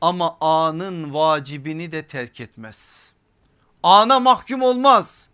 [0.00, 3.12] ama anın vacibini de terk etmez.
[3.82, 5.30] Ana mahkum olmaz.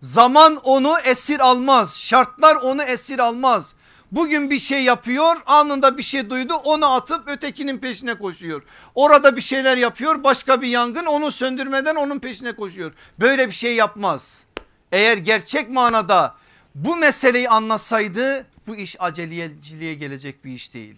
[0.00, 2.00] Zaman onu esir almaz.
[2.00, 3.74] Şartlar onu esir almaz.
[4.12, 8.62] Bugün bir şey yapıyor anında bir şey duydu onu atıp ötekinin peşine koşuyor.
[8.94, 12.92] Orada bir şeyler yapıyor başka bir yangın onu söndürmeden onun peşine koşuyor.
[13.20, 14.46] Böyle bir şey yapmaz.
[14.92, 16.34] Eğer gerçek manada
[16.74, 20.96] bu meseleyi anlasaydı bu iş aceleciliğe gelecek bir iş değil.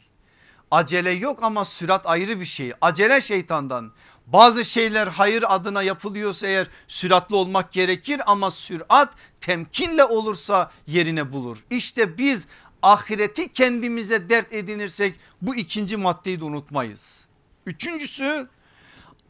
[0.71, 2.73] Acele yok ama sürat ayrı bir şey.
[2.81, 3.93] Acele şeytandan.
[4.27, 11.65] Bazı şeyler hayır adına yapılıyorsa eğer süratli olmak gerekir ama sürat temkinle olursa yerine bulur.
[11.71, 12.49] İşte biz
[12.85, 17.27] ahireti kendimize dert edinirsek bu ikinci maddeyi de unutmayız.
[17.67, 18.49] Üçüncüsü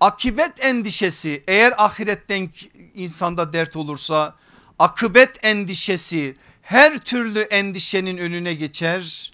[0.01, 2.51] akibet endişesi eğer ahiretten
[2.95, 4.35] insanda dert olursa
[4.79, 9.33] akıbet endişesi her türlü endişenin önüne geçer.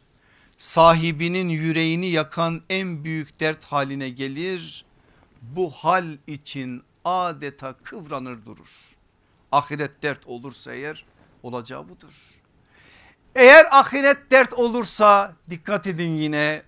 [0.58, 4.84] Sahibinin yüreğini yakan en büyük dert haline gelir.
[5.42, 8.96] Bu hal için adeta kıvranır durur.
[9.52, 11.04] Ahiret dert olursa eğer
[11.42, 12.39] olacağı budur.
[13.34, 16.62] Eğer ahiret dert olursa dikkat edin yine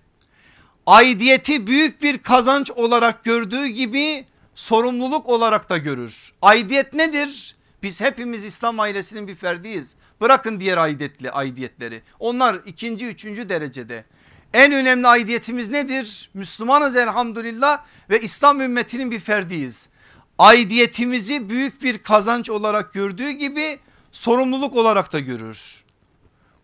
[0.85, 6.33] aidiyeti büyük bir kazanç olarak gördüğü gibi sorumluluk olarak da görür.
[6.41, 7.55] Aidiyet nedir?
[7.83, 9.95] Biz hepimiz İslam ailesinin bir ferdiyiz.
[10.21, 12.01] Bırakın diğer aidiyetli aidiyetleri.
[12.19, 14.05] Onlar ikinci üçüncü derecede.
[14.53, 16.29] En önemli aidiyetimiz nedir?
[16.33, 19.89] Müslümanız elhamdülillah ve İslam ümmetinin bir ferdiyiz.
[20.37, 23.79] Aidiyetimizi büyük bir kazanç olarak gördüğü gibi
[24.11, 25.82] sorumluluk olarak da görür.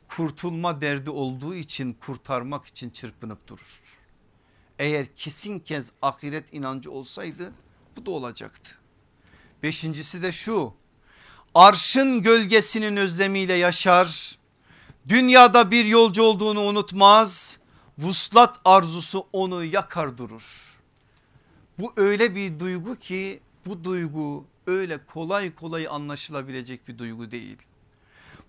[0.09, 3.81] Kurtulma derdi olduğu için kurtarmak için çırpınıp durur.
[4.79, 7.53] Eğer kesin kez ahiret inancı olsaydı
[7.97, 8.75] bu da olacaktı.
[9.63, 10.73] Beşincisi de şu
[11.55, 14.37] arşın gölgesinin özlemiyle yaşar.
[15.09, 17.59] Dünyada bir yolcu olduğunu unutmaz.
[17.97, 20.79] Vuslat arzusu onu yakar durur.
[21.79, 27.57] Bu öyle bir duygu ki bu duygu öyle kolay kolay anlaşılabilecek bir duygu değil.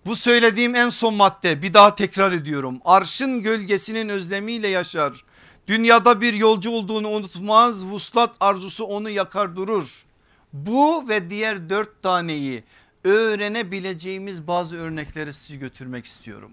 [0.05, 2.79] Bu söylediğim en son madde bir daha tekrar ediyorum.
[2.85, 5.23] Arşın gölgesinin özlemiyle yaşar.
[5.67, 7.85] Dünyada bir yolcu olduğunu unutmaz.
[7.85, 10.05] Vuslat arzusu onu yakar durur.
[10.53, 12.63] Bu ve diğer dört taneyi
[13.03, 16.51] öğrenebileceğimiz bazı örnekleri sizi götürmek istiyorum.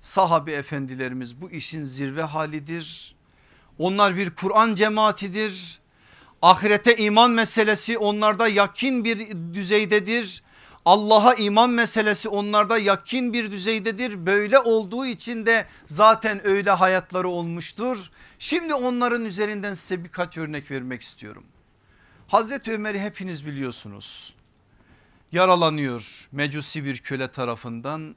[0.00, 3.14] Sahabe efendilerimiz bu işin zirve halidir.
[3.78, 5.80] Onlar bir Kur'an cemaatidir.
[6.42, 10.42] Ahirete iman meselesi onlarda yakin bir düzeydedir.
[10.90, 14.26] Allah'a iman meselesi onlarda yakin bir düzeydedir.
[14.26, 18.10] Böyle olduğu için de zaten öyle hayatları olmuştur.
[18.38, 21.44] Şimdi onların üzerinden size birkaç örnek vermek istiyorum.
[22.28, 24.34] Hazreti Ömer'i hepiniz biliyorsunuz.
[25.32, 28.16] Yaralanıyor mecusi bir köle tarafından.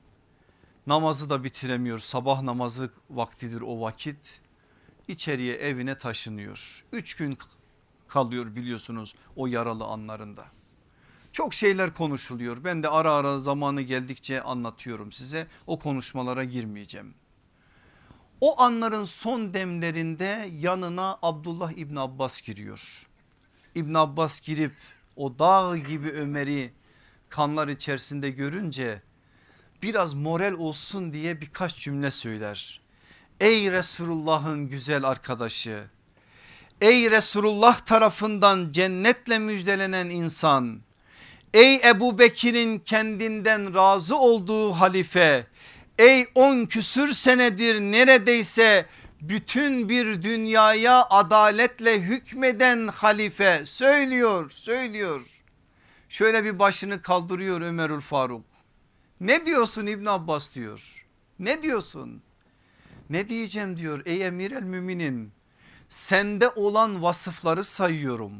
[0.87, 1.99] Namazı da bitiremiyor.
[1.99, 4.41] Sabah namazı vaktidir o vakit.
[5.07, 6.83] İçeriye evine taşınıyor.
[6.91, 7.37] Üç gün
[8.07, 10.45] kalıyor biliyorsunuz o yaralı anlarında.
[11.33, 12.63] Çok şeyler konuşuluyor.
[12.63, 15.47] Ben de ara ara zamanı geldikçe anlatıyorum size.
[15.67, 17.13] O konuşmalara girmeyeceğim.
[18.41, 23.07] O anların son demlerinde yanına Abdullah İbn Abbas giriyor.
[23.75, 24.73] İbn Abbas girip
[25.15, 26.73] o dağ gibi Ömer'i
[27.29, 29.01] kanlar içerisinde görünce
[29.83, 32.81] biraz moral olsun diye birkaç cümle söyler.
[33.39, 35.83] Ey Resulullah'ın güzel arkadaşı
[36.81, 40.81] Ey Resulullah tarafından cennetle müjdelenen insan
[41.53, 45.47] Ey Ebu Bekir'in kendinden razı olduğu halife
[45.99, 48.85] Ey on küsür senedir neredeyse
[49.21, 55.41] bütün bir dünyaya adaletle hükmeden halife söylüyor söylüyor.
[56.09, 58.45] Şöyle bir başını kaldırıyor Ömerül Faruk.
[59.19, 61.05] Ne diyorsun İbn Abbas diyor.
[61.39, 62.21] Ne diyorsun?
[63.09, 65.31] Ne diyeceğim diyor ey emir el müminin.
[65.89, 68.33] Sende olan vasıfları sayıyorum.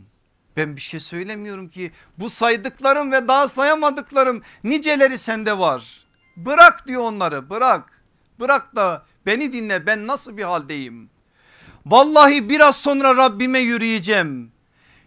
[0.57, 6.05] Ben bir şey söylemiyorum ki bu saydıklarım ve daha sayamadıklarım niceleri sende var.
[6.37, 8.03] Bırak diyor onları bırak.
[8.39, 11.09] Bırak da beni dinle ben nasıl bir haldeyim.
[11.85, 14.51] Vallahi biraz sonra Rabbime yürüyeceğim.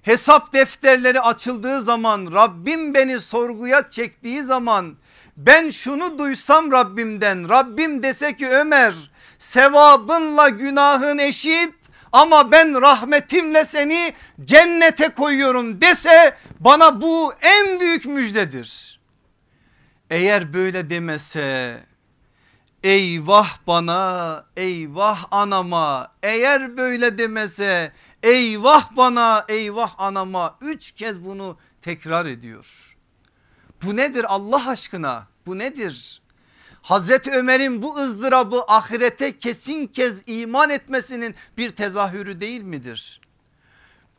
[0.02, 4.96] Hesap defterleri açıldığı zaman Rabbim beni sorguya çektiği zaman
[5.36, 8.94] ben şunu duysam Rabbimden Rabbim dese ki Ömer
[9.38, 11.74] sevabınla günahın eşit
[12.12, 19.00] ama ben rahmetimle seni cennete koyuyorum dese bana bu en büyük müjdedir.
[20.10, 21.80] Eğer böyle demese
[22.82, 27.92] eyvah bana eyvah anama eğer böyle demese
[28.22, 32.96] eyvah bana eyvah anama üç kez bunu tekrar ediyor.
[33.82, 36.22] Bu nedir Allah aşkına bu nedir?
[36.86, 43.20] Hazreti Ömer'in bu ızdırabı ahirete kesin kez iman etmesinin bir tezahürü değil midir?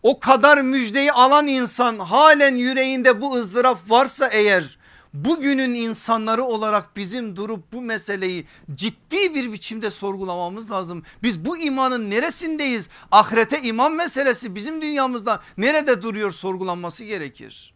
[0.03, 4.77] O kadar müjdeyi alan insan halen yüreğinde bu ızdırap varsa eğer
[5.13, 11.03] bugünün insanları olarak bizim durup bu meseleyi ciddi bir biçimde sorgulamamız lazım.
[11.23, 12.89] Biz bu imanın neresindeyiz?
[13.11, 17.73] Ahirete iman meselesi bizim dünyamızda nerede duruyor sorgulanması gerekir.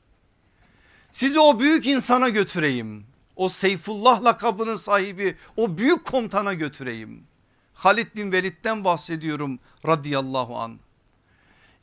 [1.12, 3.11] Sizi o büyük insana götüreyim.
[3.42, 7.24] O Seyfullah lakabının sahibi o büyük komutana götüreyim.
[7.74, 10.80] Halid bin Velid'den bahsediyorum radıyallahu an.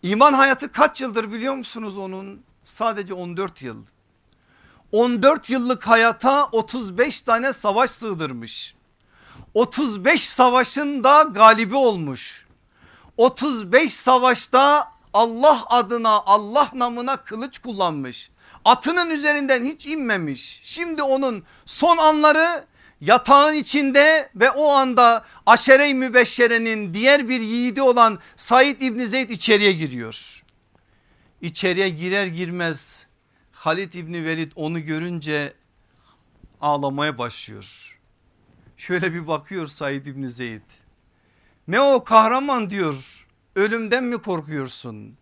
[0.02, 2.42] İman hayatı kaç yıldır biliyor musunuz onun?
[2.64, 3.84] Sadece 14 yıl.
[4.92, 8.74] 14 yıllık hayata 35 tane savaş sığdırmış.
[9.54, 12.46] 35 savaşın da galibi olmuş.
[13.16, 18.30] 35 savaşta Allah adına Allah namına kılıç kullanmış.
[18.64, 20.60] Atının üzerinden hiç inmemiş.
[20.64, 22.64] Şimdi onun son anları
[23.00, 29.72] yatağın içinde ve o anda aşere-i mübeşşerenin diğer bir yiğidi olan Said İbni Zeyd içeriye
[29.72, 30.42] giriyor.
[31.40, 33.06] İçeriye girer girmez
[33.52, 35.54] Halid İbni Velid onu görünce
[36.60, 37.98] ağlamaya başlıyor.
[38.76, 40.70] Şöyle bir bakıyor Said İbni Zeyd.
[41.68, 43.27] Ne o kahraman diyor
[43.58, 45.16] ölümden mi korkuyorsun?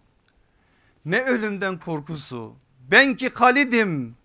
[1.05, 2.55] Ne ölümden korkusu?
[2.91, 4.17] Ben ki Halid'im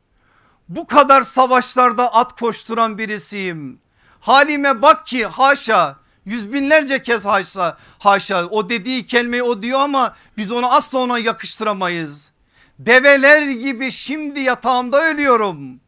[0.70, 3.80] bu kadar savaşlarda at koşturan birisiyim.
[4.20, 10.16] Halime bak ki haşa yüz binlerce kez haşa haşa o dediği kelimeyi o diyor ama
[10.38, 12.32] biz onu asla ona yakıştıramayız.
[12.80, 15.80] Develer gibi şimdi yatağımda ölüyorum.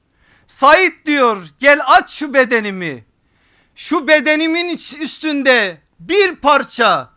[0.48, 3.06] Said diyor gel aç şu bedenimi.
[3.76, 4.70] Şu bedenimin
[5.00, 7.13] üstünde bir parça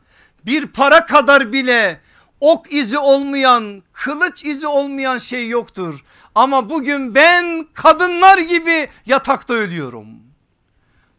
[0.47, 2.01] bir para kadar bile
[2.41, 6.05] ok izi olmayan kılıç izi olmayan şey yoktur.
[6.35, 10.07] Ama bugün ben kadınlar gibi yatakta ölüyorum.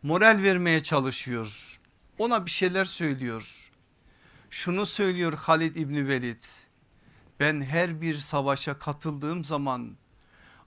[0.03, 1.79] Moral vermeye çalışıyor.
[2.17, 3.71] Ona bir şeyler söylüyor.
[4.49, 6.43] Şunu söylüyor Halid İbni Velid.
[7.39, 9.97] Ben her bir savaşa katıldığım zaman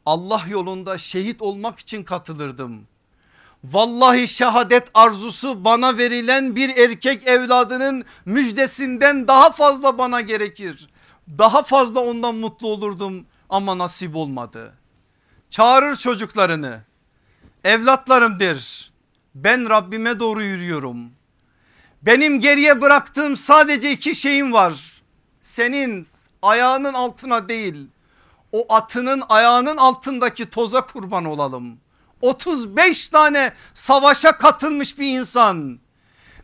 [0.07, 2.87] Allah yolunda şehit olmak için katılırdım.
[3.65, 10.89] Vallahi şehadet arzusu bana verilen bir erkek evladının müjdesinden daha fazla bana gerekir.
[11.39, 14.73] Daha fazla ondan mutlu olurdum ama nasip olmadı.
[15.51, 16.81] Çağırır çocuklarını
[17.65, 18.91] evlatlarım der
[19.35, 21.11] ben Rabbime doğru yürüyorum.
[22.03, 25.03] Benim geriye bıraktığım sadece iki şeyim var.
[25.41, 26.07] Senin
[26.43, 27.89] ayağının altına değil
[28.53, 31.79] o atının ayağının altındaki toza kurban olalım.
[32.21, 35.81] 35 tane savaşa katılmış bir insan.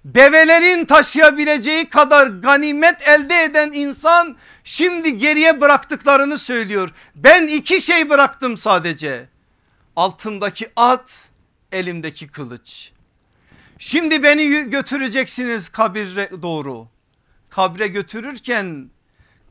[0.05, 6.91] Develerin taşıyabileceği kadar ganimet elde eden insan şimdi geriye bıraktıklarını söylüyor.
[7.17, 9.29] Ben iki şey bıraktım sadece.
[9.97, 11.31] Altındaki at,
[11.73, 12.93] elimdeki kılıç.
[13.79, 16.89] Şimdi beni götüreceksiniz kabire doğru.
[17.51, 18.91] Kabre götürürken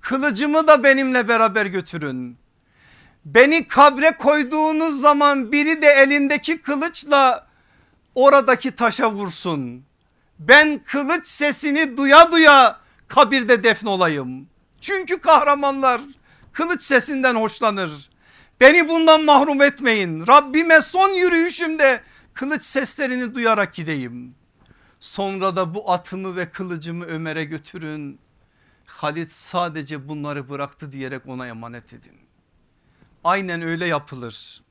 [0.02, 2.38] kılıcımı da benimle beraber götürün.
[3.26, 7.48] Beni kabre koyduğunuz zaman biri de elindeki kılıçla
[8.16, 9.86] oradaki taşa vursun.
[10.40, 14.48] Ben kılıç sesini duya duya kabirde defne olayım.
[14.82, 16.02] Çünkü kahramanlar
[16.52, 18.10] kılıç sesinden hoşlanır.
[18.62, 20.28] Beni bundan mahrum etmeyin.
[20.28, 22.02] Rabbime son yürüyüşümde
[22.34, 24.36] kılıç seslerini duyarak gideyim.
[25.00, 28.20] Sonra da bu atımı ve kılıcımı Ömer'e götürün.
[28.86, 32.25] Halit sadece bunları bıraktı diyerek ona emanet edin.
[33.26, 34.62] Aynen öyle yapılır.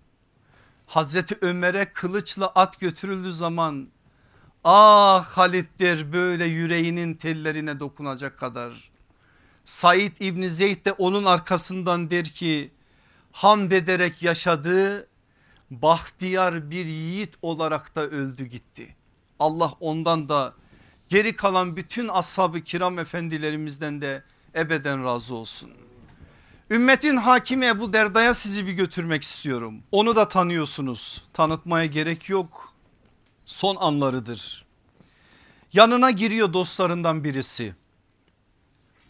[0.86, 3.88] Hazreti Ömer'e kılıçla at götürüldüğü zaman
[4.64, 8.90] ah Halit'tir böyle yüreğinin tellerine dokunacak kadar.
[9.64, 12.70] Said İbni Zeyd de onun arkasından der ki
[13.32, 15.08] hamd ederek yaşadığı
[15.70, 18.96] bahtiyar bir yiğit olarak da öldü gitti.
[19.38, 20.54] Allah ondan da
[21.08, 24.22] geri kalan bütün ashab-ı kiram efendilerimizden de
[24.54, 25.83] ebeden razı olsun.
[26.74, 29.82] Ümmetin hakimi Ebu Derda'ya sizi bir götürmek istiyorum.
[29.92, 31.24] Onu da tanıyorsunuz.
[31.32, 32.72] Tanıtmaya gerek yok.
[33.46, 34.66] Son anlarıdır.
[35.72, 37.74] Yanına giriyor dostlarından birisi.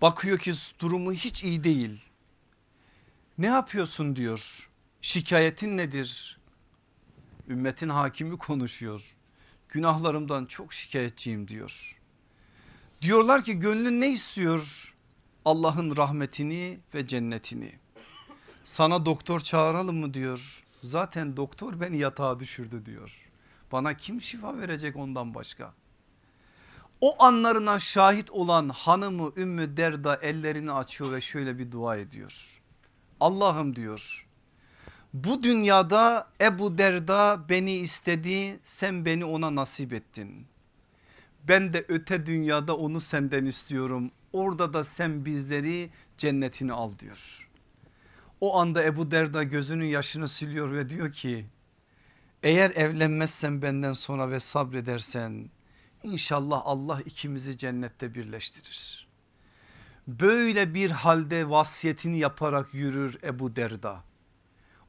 [0.03, 2.01] Bakıyor ki durumu hiç iyi değil.
[3.39, 4.69] Ne yapıyorsun diyor.
[5.03, 6.39] Şikayetin nedir?
[7.49, 9.17] Ümmetin hakimi konuşuyor.
[9.69, 11.99] Günahlarımdan çok şikayetçiyim diyor.
[13.03, 14.93] Diyorlar ki gönlün ne istiyor?
[15.45, 17.72] Allah'ın rahmetini ve cennetini.
[18.64, 20.64] Sana doktor çağıralım mı diyor.
[20.82, 23.30] Zaten doktor beni yatağa düşürdü diyor.
[23.72, 25.72] Bana kim şifa verecek ondan başka?
[27.01, 32.61] O anlarına şahit olan hanımı Ümmü Derda ellerini açıyor ve şöyle bir dua ediyor.
[33.20, 34.26] Allah'ım diyor
[35.14, 40.47] bu dünyada Ebu Derda beni istedi sen beni ona nasip ettin.
[41.49, 47.51] Ben de öte dünyada onu senden istiyorum orada da sen bizleri cennetini al diyor.
[48.41, 51.47] O anda Ebu Derda gözünün yaşını siliyor ve diyor ki
[52.43, 55.51] eğer evlenmezsen benden sonra ve sabredersen
[56.03, 59.09] inşallah Allah ikimizi cennette birleştirir.
[60.09, 64.05] Böyle bir halde vasiyetini yaparak yürür Ebu Derda.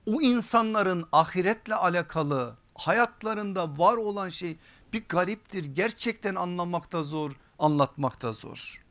[0.05, 4.57] O insanların ahiretle alakalı hayatlarında var olan şey
[4.93, 5.65] bir gariptir.
[5.65, 8.84] Gerçekten anlamakta zor, anlatmakta zor.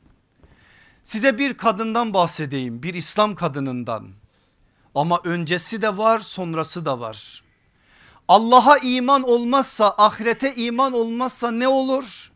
[1.05, 4.07] Size bir kadından bahsedeyim bir İslam kadınından
[4.95, 7.43] ama öncesi de var sonrası da var.
[8.27, 12.31] Allah'a iman olmazsa ahirete iman olmazsa ne olur?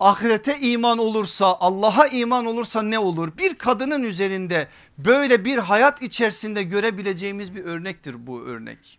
[0.00, 3.38] Ahirete iman olursa Allah'a iman olursa ne olur?
[3.38, 4.68] Bir kadının üzerinde
[4.98, 8.98] böyle bir hayat içerisinde görebileceğimiz bir örnektir bu örnek.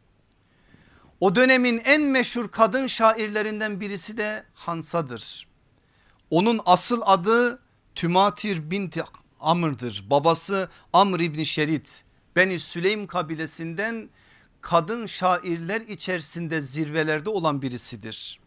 [1.19, 5.47] O dönemin en meşhur kadın şairlerinden birisi de Hansa'dır.
[6.29, 7.62] Onun asıl adı
[7.95, 9.03] Tümatir binti
[9.39, 10.05] Amr'dır.
[10.09, 12.03] Babası Amr İbni Şerit.
[12.35, 14.09] Beni Süleym kabilesinden
[14.61, 18.39] kadın şairler içerisinde zirvelerde olan birisidir.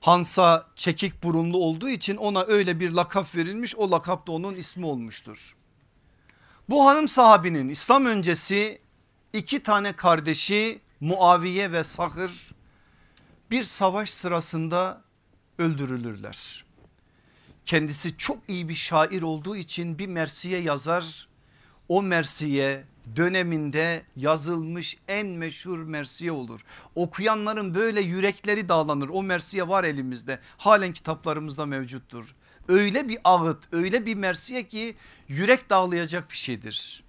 [0.00, 4.86] Hansa çekik burunlu olduğu için ona öyle bir lakap verilmiş o lakap da onun ismi
[4.86, 5.56] olmuştur.
[6.68, 8.80] Bu hanım sahabinin İslam öncesi
[9.32, 12.50] iki tane kardeşi Muaviye ve Sahır
[13.50, 15.02] bir savaş sırasında
[15.58, 16.65] öldürülürler.
[17.66, 21.28] Kendisi çok iyi bir şair olduğu için bir mersiye yazar.
[21.88, 22.84] O mersiye
[23.16, 26.60] döneminde yazılmış en meşhur mersiye olur.
[26.94, 29.08] Okuyanların böyle yürekleri dağlanır.
[29.08, 30.38] O mersiye var elimizde.
[30.56, 32.34] Halen kitaplarımızda mevcuttur.
[32.68, 34.96] Öyle bir ağıt, öyle bir mersiye ki
[35.28, 37.04] yürek dağlayacak bir şeydir.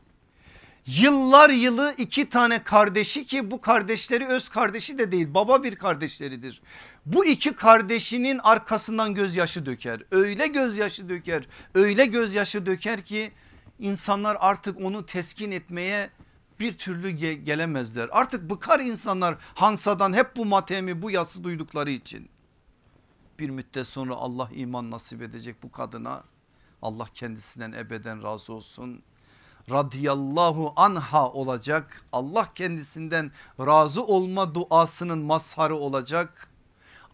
[0.85, 6.61] Yıllar yılı iki tane kardeşi ki bu kardeşleri öz kardeşi de değil baba bir kardeşleridir.
[7.07, 10.01] Bu iki kardeşinin arkasından gözyaşı döker.
[10.11, 13.31] Öyle gözyaşı döker, öyle gözyaşı döker ki
[13.79, 16.09] insanlar artık onu teskin etmeye
[16.59, 18.09] bir türlü ge gelemezler.
[18.11, 22.29] Artık bıkar insanlar Hansa'dan hep bu matemi bu yası duydukları için.
[23.39, 26.23] Bir müddet sonra Allah iman nasip edecek bu kadına.
[26.81, 29.03] Allah kendisinden ebeden razı olsun.
[29.71, 32.01] Radiyallahu anha olacak.
[32.11, 36.56] Allah kendisinden razı olma duasının mazharı olacak.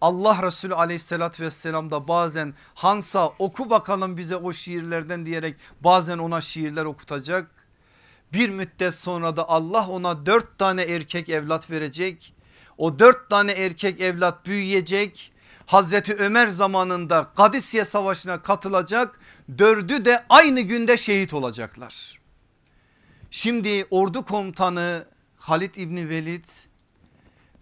[0.03, 6.41] Allah Resulü aleyhissalatü vesselam da bazen Hansa oku bakalım bize o şiirlerden diyerek bazen ona
[6.41, 7.51] şiirler okutacak.
[8.33, 12.33] Bir müddet sonra da Allah ona dört tane erkek evlat verecek.
[12.77, 15.31] O dört tane erkek evlat büyüyecek.
[15.65, 19.19] Hazreti Ömer zamanında Kadisiye Savaşı'na katılacak.
[19.57, 22.19] Dördü de aynı günde şehit olacaklar.
[23.31, 25.05] Şimdi ordu komutanı
[25.37, 26.45] Halid İbni Velid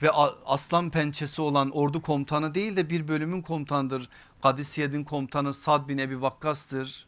[0.01, 0.11] ve
[0.45, 4.09] aslan pençesi olan ordu komutanı değil de bir bölümün komutanıdır.
[4.43, 7.05] Kadisiye'nin komutanı Sad bin Ebi Vakkas'tır.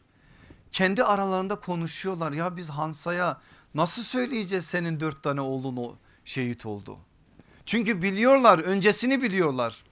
[0.72, 3.42] Kendi aralarında konuşuyorlar ya biz Hansa'ya
[3.76, 6.98] nasıl söyleyeceğiz senin dört tane oğlun o şehit oldu.
[7.66, 9.84] Çünkü biliyorlar öncesini biliyorlar.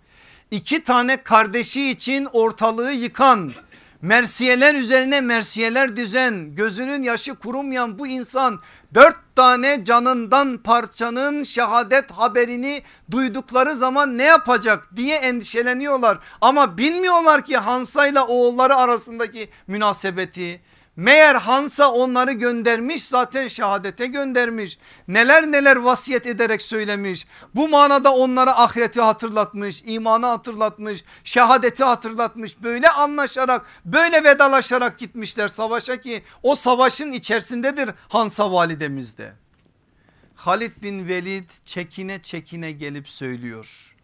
[0.51, 3.53] İki tane kardeşi için ortalığı yıkan
[4.01, 8.59] Mersiyeler üzerine mersiyeler düzen gözünün yaşı kurumayan bu insan
[8.93, 12.81] dört tane canından parçanın şehadet haberini
[13.11, 16.19] duydukları zaman ne yapacak diye endişeleniyorlar.
[16.41, 20.61] Ama bilmiyorlar ki Hansa ile oğulları arasındaki münasebeti
[20.95, 24.79] Meğer Hansa onları göndermiş zaten şehadete göndermiş.
[25.07, 27.27] Neler neler vasiyet ederek söylemiş.
[27.55, 32.63] Bu manada onlara ahireti hatırlatmış, imanı hatırlatmış, şehadeti hatırlatmış.
[32.63, 39.33] Böyle anlaşarak böyle vedalaşarak gitmişler savaşa ki o savaşın içerisindedir Hansa validemiz de.
[40.35, 43.95] Halid bin Velid çekine çekine gelip söylüyor.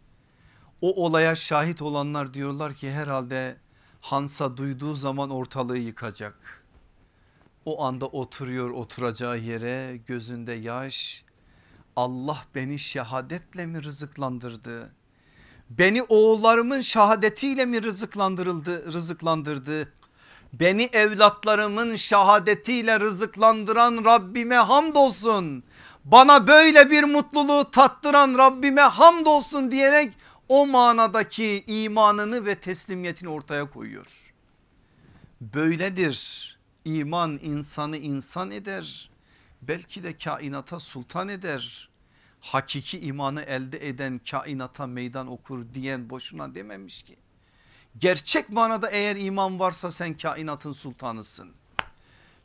[0.82, 3.58] O olaya şahit olanlar diyorlar ki herhalde
[4.02, 6.67] Hansa duyduğu zaman ortalığı yıkacak.
[7.68, 11.24] O anda oturuyor oturacağı yere gözünde yaş.
[11.96, 14.92] Allah beni şehadetle mi rızıklandırdı?
[15.70, 19.94] Beni oğullarımın şehadetiyle mi rızıklandırıldı, rızıklandırdı?
[20.54, 25.64] Beni evlatlarımın şehadetiyle rızıklandıran Rabbime hamdolsun.
[26.06, 30.14] Bana böyle bir mutluluğu tattıran Rabbime hamdolsun diyerek
[30.50, 34.34] o manadaki imanını ve teslimiyetini ortaya koyuyor.
[35.42, 36.57] Böyledir
[36.88, 39.10] İman insanı insan eder.
[39.62, 41.90] Belki de kainata sultan eder.
[42.42, 47.16] Hakiki imanı elde eden kainata meydan okur diyen boşuna dememiş ki.
[47.98, 51.50] Gerçek manada eğer iman varsa sen kainatın sultanısın.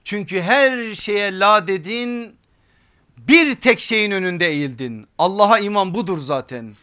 [0.05, 2.37] Çünkü her şeye la dedin
[3.17, 5.07] bir tek şeyin önünde eğildin.
[5.19, 6.77] Allah'a iman budur zaten.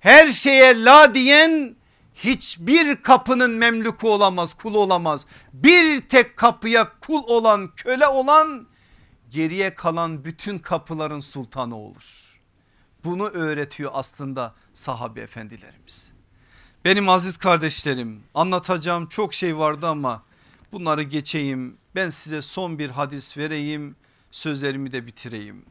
[0.00, 1.76] Her şeye la diyen
[2.14, 5.26] hiçbir kapının memluku olamaz kulu olamaz.
[5.52, 8.66] Bir tek kapıya kul olan köle olan
[9.30, 12.40] geriye kalan bütün kapıların sultanı olur.
[13.04, 16.12] Bunu öğretiyor aslında sahabe efendilerimiz.
[16.84, 20.22] Benim aziz kardeşlerim anlatacağım çok şey vardı ama
[20.72, 21.76] bunları geçeyim.
[21.94, 23.96] Ben size son bir hadis vereyim
[24.30, 25.64] sözlerimi de bitireyim.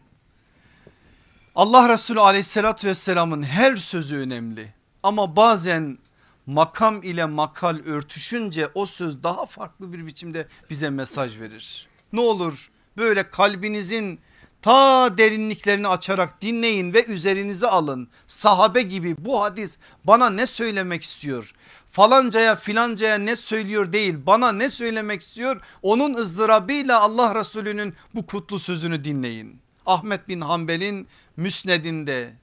[1.56, 4.74] Allah Resulü aleyhissalatü vesselamın her sözü önemli
[5.04, 5.98] ama bazen
[6.46, 11.88] makam ile makal örtüşünce o söz daha farklı bir biçimde bize mesaj verir.
[12.14, 14.20] Ne olur böyle kalbinizin
[14.62, 18.08] Ta derinliklerini açarak dinleyin ve üzerinize alın.
[18.28, 21.54] Sahabe gibi bu hadis bana ne söylemek istiyor?
[21.92, 25.62] Falancaya filancaya ne söylüyor değil bana ne söylemek istiyor?
[25.82, 29.62] Onun ızdırabıyla Allah Resulü'nün bu kutlu sözünü dinleyin.
[29.86, 32.34] Ahmet bin Hanbel'in müsnedinde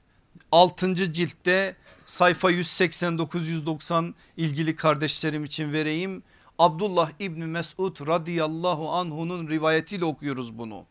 [0.53, 1.13] 6.
[1.13, 1.77] ciltte
[2.09, 6.23] sayfa 189-190 ilgili kardeşlerim için vereyim.
[6.59, 10.87] Abdullah İbni Mesud radıyallahu anhunun rivayetiyle okuyoruz bunu.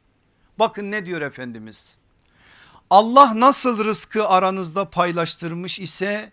[0.59, 1.97] Bakın ne diyor Efendimiz.
[2.89, 6.31] Allah nasıl rızkı aranızda paylaştırmış ise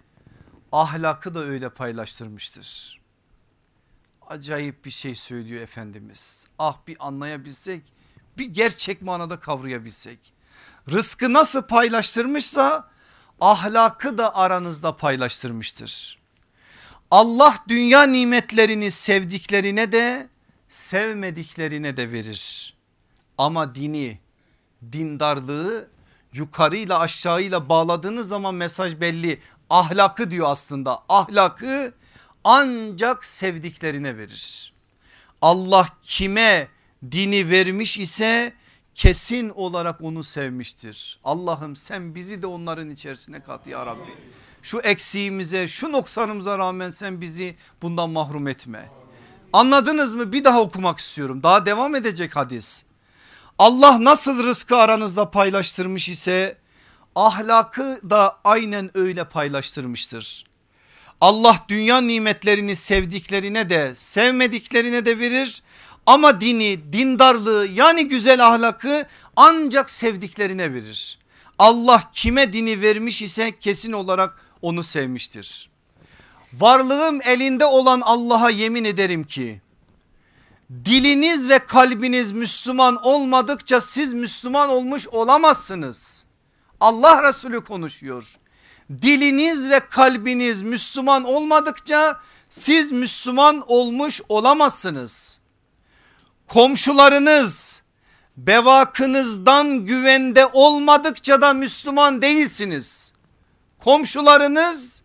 [0.73, 3.01] ahlakı da öyle paylaştırmıştır.
[4.27, 6.47] Acayip bir şey söylüyor Efendimiz.
[6.59, 7.83] Ah bir anlayabilsek
[8.39, 10.33] bir gerçek manada kavrayabilsek.
[10.93, 12.94] Rızkı nasıl paylaştırmışsa
[13.45, 16.19] ahlakı da aranızda paylaştırmıştır.
[17.11, 20.29] Allah dünya nimetlerini sevdiklerine de
[20.69, 22.75] sevmediklerine de verir.
[23.39, 24.19] Ama dini,
[24.93, 25.89] dindarlığı
[26.33, 29.41] yukarıyla aşağıyla bağladığınız zaman mesaj belli.
[29.71, 30.99] Ahlakı diyor aslında.
[31.09, 31.95] Ahlakı
[32.45, 34.73] ancak sevdiklerine verir.
[35.43, 36.69] Allah kime
[37.11, 38.53] dini vermiş ise
[38.95, 41.19] kesin olarak onu sevmiştir.
[41.25, 44.15] Allah'ım sen bizi de onların içerisine kat ya Rabbi.
[44.63, 48.91] Şu eksiğimize şu noksanımıza rağmen sen bizi bundan mahrum etme.
[49.53, 50.33] Anladınız mı?
[50.33, 51.43] Bir daha okumak istiyorum.
[51.43, 52.85] Daha devam edecek hadis.
[53.59, 56.59] Allah nasıl rızkı aranızda paylaştırmış ise
[57.15, 60.45] ahlakı da aynen öyle paylaştırmıştır.
[61.21, 65.63] Allah dünya nimetlerini sevdiklerine de sevmediklerine de verir
[66.07, 71.19] ama dini dindarlığı yani güzel ahlakı ancak sevdiklerine verir.
[71.59, 75.71] Allah kime dini vermiş ise kesin olarak onu sevmiştir.
[76.53, 79.61] Varlığım elinde olan Allah'a yemin ederim ki
[80.85, 86.27] diliniz ve kalbiniz Müslüman olmadıkça siz Müslüman olmuş olamazsınız.
[86.81, 88.37] Allah Resulü konuşuyor.
[89.03, 95.41] Diliniz ve kalbiniz Müslüman olmadıkça siz Müslüman olmuş olamazsınız.
[96.49, 97.83] Komşularınız
[98.37, 103.15] bevakınızdan güvende olmadıkça da Müslüman değilsiniz.
[103.79, 105.03] Komşularınız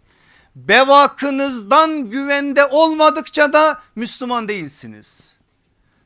[0.55, 5.39] bevakınızdan güvende olmadıkça da Müslüman değilsiniz.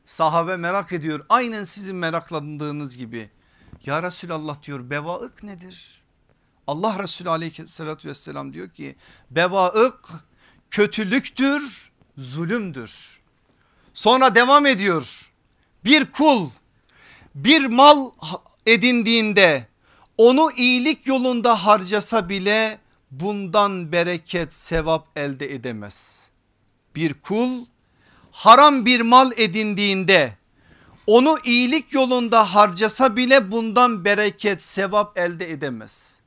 [0.06, 3.30] Sahabe merak ediyor aynen sizin meraklandığınız gibi.
[3.84, 6.02] Ya Resulallah diyor bevaık nedir?
[6.66, 8.96] Allah Resulü aleyhissalatü vesselam diyor ki
[9.30, 10.08] bevaık
[10.70, 13.23] kötülüktür zulümdür.
[13.94, 15.30] Sonra devam ediyor
[15.84, 16.50] bir kul
[17.34, 18.10] bir mal
[18.66, 19.66] edindiğinde
[20.18, 22.78] onu iyilik yolunda harcasa bile
[23.10, 26.28] bundan bereket sevap elde edemez.
[26.96, 27.66] Bir kul
[28.30, 30.36] haram bir mal edindiğinde
[31.06, 36.20] onu iyilik yolunda harcasa bile bundan bereket sevap elde edemez.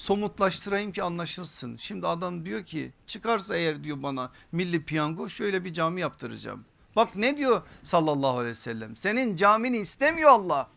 [0.00, 1.76] Somutlaştırayım ki anlaşılsın.
[1.76, 6.64] Şimdi adam diyor ki çıkarsa eğer diyor bana milli piyango şöyle bir cami yaptıracağım.
[6.96, 10.68] Bak ne diyor sallallahu aleyhi ve sellem senin camini istemiyor Allah.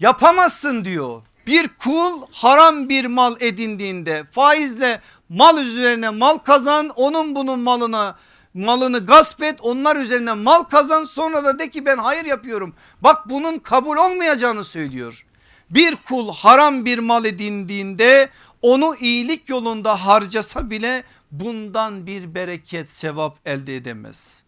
[0.00, 1.22] Yapamazsın diyor.
[1.46, 8.18] Bir kul haram bir mal edindiğinde faizle mal üzerine mal kazan onun bunun malına
[8.54, 12.74] malını gasp et onlar üzerine mal kazan sonra da de ki ben hayır yapıyorum.
[13.00, 15.26] Bak bunun kabul olmayacağını söylüyor.
[15.72, 18.30] Bir kul haram bir mal edindiğinde
[18.62, 24.42] onu iyilik yolunda harcasa bile bundan bir bereket sevap elde edemez.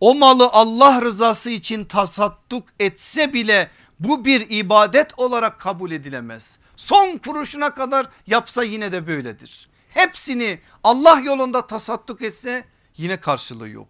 [0.00, 6.58] O malı Allah rızası için tasadduk etse bile bu bir ibadet olarak kabul edilemez.
[6.76, 9.68] Son kuruşuna kadar yapsa yine de böyledir.
[9.90, 12.64] Hepsini Allah yolunda tasadduk etse
[12.96, 13.88] yine karşılığı yok.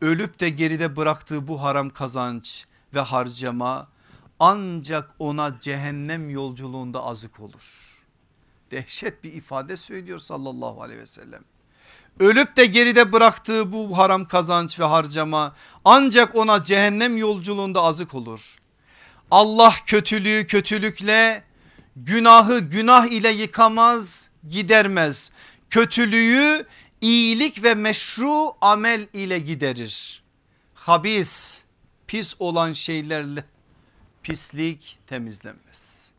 [0.00, 3.88] Ölüp de geride bıraktığı bu haram kazanç ve harcama
[4.44, 7.98] ancak ona cehennem yolculuğunda azık olur.
[8.70, 11.44] Dehşet bir ifade söylüyor sallallahu aleyhi ve sellem.
[12.20, 15.54] Ölüp de geride bıraktığı bu haram kazanç ve harcama
[15.84, 18.56] ancak ona cehennem yolculuğunda azık olur.
[19.30, 21.42] Allah kötülüğü kötülükle
[21.96, 25.32] günahı günah ile yıkamaz gidermez.
[25.70, 26.66] Kötülüğü
[27.00, 30.22] iyilik ve meşru amel ile giderir.
[30.74, 31.62] Habis
[32.06, 33.44] pis olan şeylerle
[34.24, 36.12] pislik temizlenmez.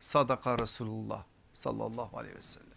[0.00, 2.68] Sadaka Resulullah sallallahu aleyhi ve sellem.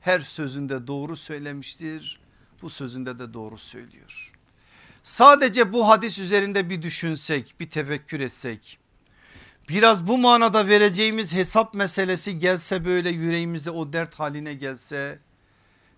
[0.00, 2.20] Her sözünde doğru söylemiştir.
[2.62, 4.32] Bu sözünde de doğru söylüyor.
[5.02, 8.78] Sadece bu hadis üzerinde bir düşünsek, bir tefekkür etsek.
[9.68, 15.18] Biraz bu manada vereceğimiz hesap meselesi gelse böyle yüreğimizde o dert haline gelse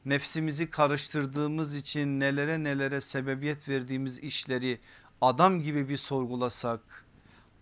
[0.05, 4.81] nefsimizi karıştırdığımız için nelere nelere sebebiyet verdiğimiz işleri
[5.20, 7.03] adam gibi bir sorgulasak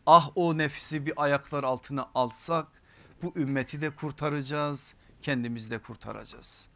[0.06, 2.66] Ah o nefsi bir ayaklar altına alsak
[3.22, 6.68] bu ümmeti de kurtaracağız kendimizi de kurtaracağız.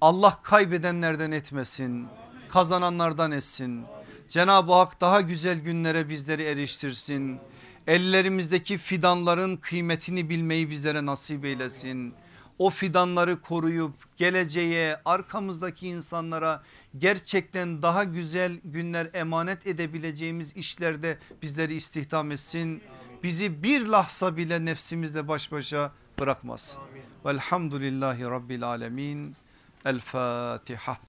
[0.00, 2.08] Allah kaybedenlerden etmesin
[2.48, 3.84] kazananlardan etsin.
[4.28, 7.40] Cenab-ı Hak daha güzel günlere bizleri eriştirsin.
[7.86, 12.14] Ellerimizdeki fidanların kıymetini bilmeyi bizlere nasip eylesin.
[12.58, 16.62] O fidanları koruyup geleceğe arkamızdaki insanlara
[16.98, 22.82] gerçekten daha güzel günler emanet edebileceğimiz işlerde bizleri istihdam etsin.
[23.22, 26.82] Bizi bir lahza bile nefsimizle baş başa bırakmasın.
[27.26, 29.36] Velhamdülillahi Rabbil Alemin.
[29.84, 30.98] El Fatiha.